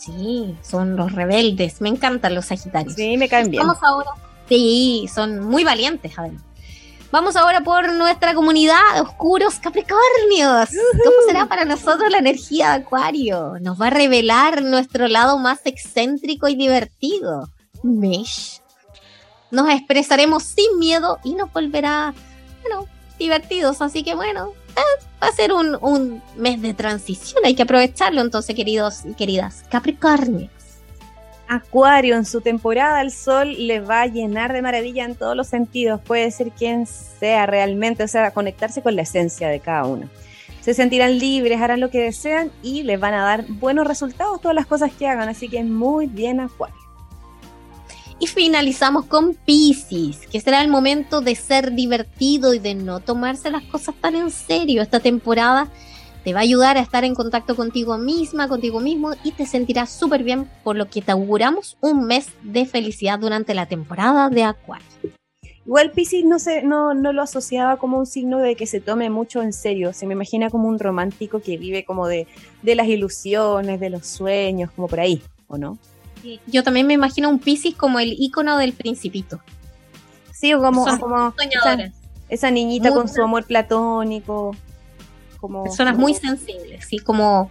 Sí, 0.00 0.56
son 0.62 0.96
los 0.96 1.12
rebeldes. 1.12 1.80
Me 1.80 1.88
encantan 1.88 2.34
los 2.34 2.46
Sagitarios. 2.46 2.94
Sí, 2.94 3.16
me 3.16 3.28
caen 3.28 3.50
bien. 3.50 3.66
Vamos 3.66 3.82
ahora. 3.82 4.10
Sí, 4.48 5.08
son 5.14 5.40
muy 5.40 5.62
valientes, 5.62 6.12
además. 6.16 6.42
Vamos 7.12 7.36
ahora 7.36 7.60
por 7.60 7.92
nuestra 7.92 8.34
comunidad 8.34 8.80
de 8.94 9.00
oscuros 9.00 9.58
Capricornios. 9.60 10.70
¿Cómo 11.04 11.16
será 11.26 11.46
para 11.46 11.64
nosotros 11.64 12.10
la 12.10 12.18
energía 12.18 12.70
de 12.70 12.84
Acuario? 12.84 13.54
Nos 13.60 13.80
va 13.80 13.88
a 13.88 13.90
revelar 13.90 14.62
nuestro 14.62 15.08
lado 15.08 15.38
más 15.38 15.60
excéntrico 15.64 16.48
y 16.48 16.54
divertido. 16.54 17.48
Mesh 17.82 18.60
nos 19.50 19.68
expresaremos 19.68 20.44
sin 20.44 20.78
miedo 20.78 21.18
y 21.24 21.34
nos 21.34 21.52
volverá, 21.52 22.14
bueno, 22.62 22.86
divertidos. 23.18 23.82
Así 23.82 24.02
que 24.02 24.14
bueno, 24.14 24.52
eh, 24.76 25.04
va 25.22 25.28
a 25.28 25.32
ser 25.32 25.52
un, 25.52 25.76
un 25.80 26.22
mes 26.36 26.60
de 26.62 26.74
transición, 26.74 27.44
hay 27.44 27.54
que 27.54 27.62
aprovecharlo 27.62 28.20
entonces, 28.20 28.54
queridos 28.54 29.04
y 29.04 29.14
queridas 29.14 29.64
Capricornio. 29.70 30.48
Acuario, 31.48 32.14
en 32.14 32.24
su 32.24 32.40
temporada 32.40 33.00
el 33.00 33.10
sol 33.10 33.66
le 33.66 33.80
va 33.80 34.02
a 34.02 34.06
llenar 34.06 34.52
de 34.52 34.62
maravilla 34.62 35.04
en 35.04 35.16
todos 35.16 35.36
los 35.36 35.48
sentidos, 35.48 36.00
puede 36.00 36.30
ser 36.30 36.52
quien 36.52 36.86
sea 36.86 37.44
realmente, 37.46 38.04
o 38.04 38.08
sea, 38.08 38.30
conectarse 38.30 38.82
con 38.82 38.94
la 38.94 39.02
esencia 39.02 39.48
de 39.48 39.58
cada 39.58 39.84
uno. 39.84 40.08
Se 40.60 40.74
sentirán 40.74 41.18
libres, 41.18 41.60
harán 41.60 41.80
lo 41.80 41.90
que 41.90 42.00
desean 42.00 42.52
y 42.62 42.84
les 42.84 43.00
van 43.00 43.14
a 43.14 43.24
dar 43.24 43.46
buenos 43.48 43.86
resultados 43.86 44.40
todas 44.40 44.54
las 44.54 44.66
cosas 44.66 44.92
que 44.92 45.08
hagan, 45.08 45.28
así 45.28 45.48
que 45.48 45.64
muy 45.64 46.06
bien 46.06 46.38
Acuario. 46.38 46.89
Y 48.22 48.26
finalizamos 48.26 49.06
con 49.06 49.34
Pisces, 49.34 50.26
que 50.30 50.42
será 50.42 50.60
el 50.60 50.68
momento 50.68 51.22
de 51.22 51.34
ser 51.34 51.72
divertido 51.72 52.52
y 52.52 52.58
de 52.58 52.74
no 52.74 53.00
tomarse 53.00 53.50
las 53.50 53.62
cosas 53.62 53.94
tan 53.98 54.14
en 54.14 54.30
serio. 54.30 54.82
Esta 54.82 55.00
temporada 55.00 55.68
te 56.22 56.34
va 56.34 56.40
a 56.40 56.42
ayudar 56.42 56.76
a 56.76 56.80
estar 56.80 57.02
en 57.04 57.14
contacto 57.14 57.56
contigo 57.56 57.96
misma, 57.96 58.46
contigo 58.46 58.78
mismo 58.78 59.12
y 59.24 59.32
te 59.32 59.46
sentirás 59.46 59.90
súper 59.90 60.22
bien, 60.22 60.50
por 60.62 60.76
lo 60.76 60.90
que 60.90 61.00
te 61.00 61.12
auguramos 61.12 61.78
un 61.80 62.04
mes 62.04 62.28
de 62.42 62.66
felicidad 62.66 63.18
durante 63.18 63.54
la 63.54 63.64
temporada 63.64 64.28
de 64.28 64.44
Acuario. 64.44 64.86
Igual 65.64 65.92
Pisces 65.92 66.24
no, 66.24 66.38
se, 66.38 66.62
no, 66.62 66.92
no 66.92 67.14
lo 67.14 67.22
asociaba 67.22 67.78
como 67.78 67.98
un 67.98 68.06
signo 68.06 68.38
de 68.38 68.54
que 68.54 68.66
se 68.66 68.80
tome 68.80 69.08
mucho 69.08 69.40
en 69.40 69.54
serio, 69.54 69.94
se 69.94 70.06
me 70.06 70.12
imagina 70.12 70.50
como 70.50 70.68
un 70.68 70.78
romántico 70.78 71.40
que 71.40 71.56
vive 71.56 71.84
como 71.86 72.06
de, 72.06 72.26
de 72.62 72.74
las 72.74 72.86
ilusiones, 72.86 73.80
de 73.80 73.88
los 73.88 74.06
sueños, 74.06 74.70
como 74.72 74.88
por 74.88 75.00
ahí, 75.00 75.22
¿o 75.48 75.56
no? 75.56 75.78
Yo 76.46 76.62
también 76.62 76.86
me 76.86 76.94
imagino 76.94 77.28
un 77.28 77.38
Pisces 77.38 77.74
como 77.74 77.98
el 77.98 78.14
icono 78.18 78.56
del 78.58 78.72
principito. 78.72 79.40
Sí, 80.32 80.54
o 80.54 80.60
como, 80.62 80.84
como 80.98 81.34
esa, 82.28 82.50
niñita 82.50 82.92
con 82.92 83.08
su 83.08 83.22
amor 83.22 83.44
platónico. 83.44 84.56
Como, 85.38 85.64
Personas 85.64 85.96
muy 85.96 86.14
sensibles, 86.14 86.86
¿sí? 86.86 86.98
Como 86.98 87.50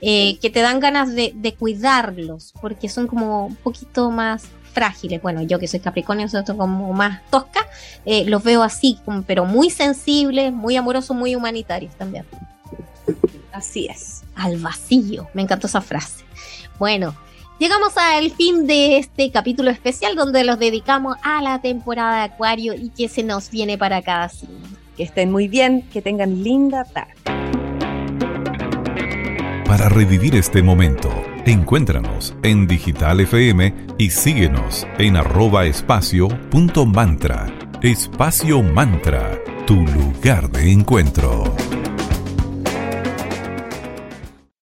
eh, 0.00 0.38
que 0.38 0.48
te 0.48 0.60
dan 0.60 0.78
ganas 0.78 1.12
de, 1.14 1.56
cuidarlos, 1.58 2.54
porque 2.60 2.88
son 2.88 3.08
como 3.08 3.46
un 3.46 3.56
poquito 3.56 4.10
más 4.10 4.44
frágiles. 4.72 5.20
Bueno, 5.22 5.42
yo 5.42 5.58
que 5.58 5.66
soy 5.66 5.80
Capricornio, 5.80 6.28
soy 6.28 6.44
como 6.44 6.92
más 6.92 7.20
tosca, 7.30 7.66
eh, 8.04 8.24
los 8.26 8.44
veo 8.44 8.62
así, 8.62 8.98
pero 9.26 9.44
muy 9.44 9.70
sensibles, 9.70 10.52
muy 10.52 10.76
amorosos, 10.76 11.16
muy 11.16 11.34
humanitarios 11.34 11.94
también. 11.96 12.24
Así 13.52 13.86
es. 13.86 14.22
Al 14.34 14.58
vacío, 14.58 15.28
me 15.32 15.42
encantó 15.42 15.66
esa 15.66 15.80
frase. 15.80 16.24
Bueno, 16.78 17.16
Llegamos 17.58 17.96
al 17.96 18.30
fin 18.32 18.66
de 18.66 18.98
este 18.98 19.30
capítulo 19.30 19.70
especial 19.70 20.14
donde 20.14 20.44
los 20.44 20.58
dedicamos 20.58 21.16
a 21.22 21.40
la 21.40 21.62
temporada 21.62 22.18
de 22.18 22.34
Acuario 22.34 22.74
y 22.74 22.90
que 22.90 23.08
se 23.08 23.22
nos 23.22 23.50
viene 23.50 23.78
para 23.78 24.02
cada 24.02 24.28
signo. 24.28 24.56
Que 24.94 25.04
estén 25.04 25.32
muy 25.32 25.48
bien, 25.48 25.88
que 25.90 26.02
tengan 26.02 26.42
linda 26.42 26.84
tarde. 26.84 27.14
Para 29.64 29.88
revivir 29.88 30.36
este 30.36 30.62
momento, 30.62 31.10
encuéntranos 31.46 32.34
en 32.42 32.66
Digital 32.66 33.20
FM 33.20 33.74
y 33.96 34.10
síguenos 34.10 34.86
en 34.98 35.16
arroba 35.16 35.64
espacio 35.64 36.28
punto 36.50 36.84
mantra. 36.84 37.46
Espacio 37.82 38.62
Mantra, 38.62 39.38
tu 39.66 39.76
lugar 39.76 40.50
de 40.50 40.72
encuentro. 40.72 41.44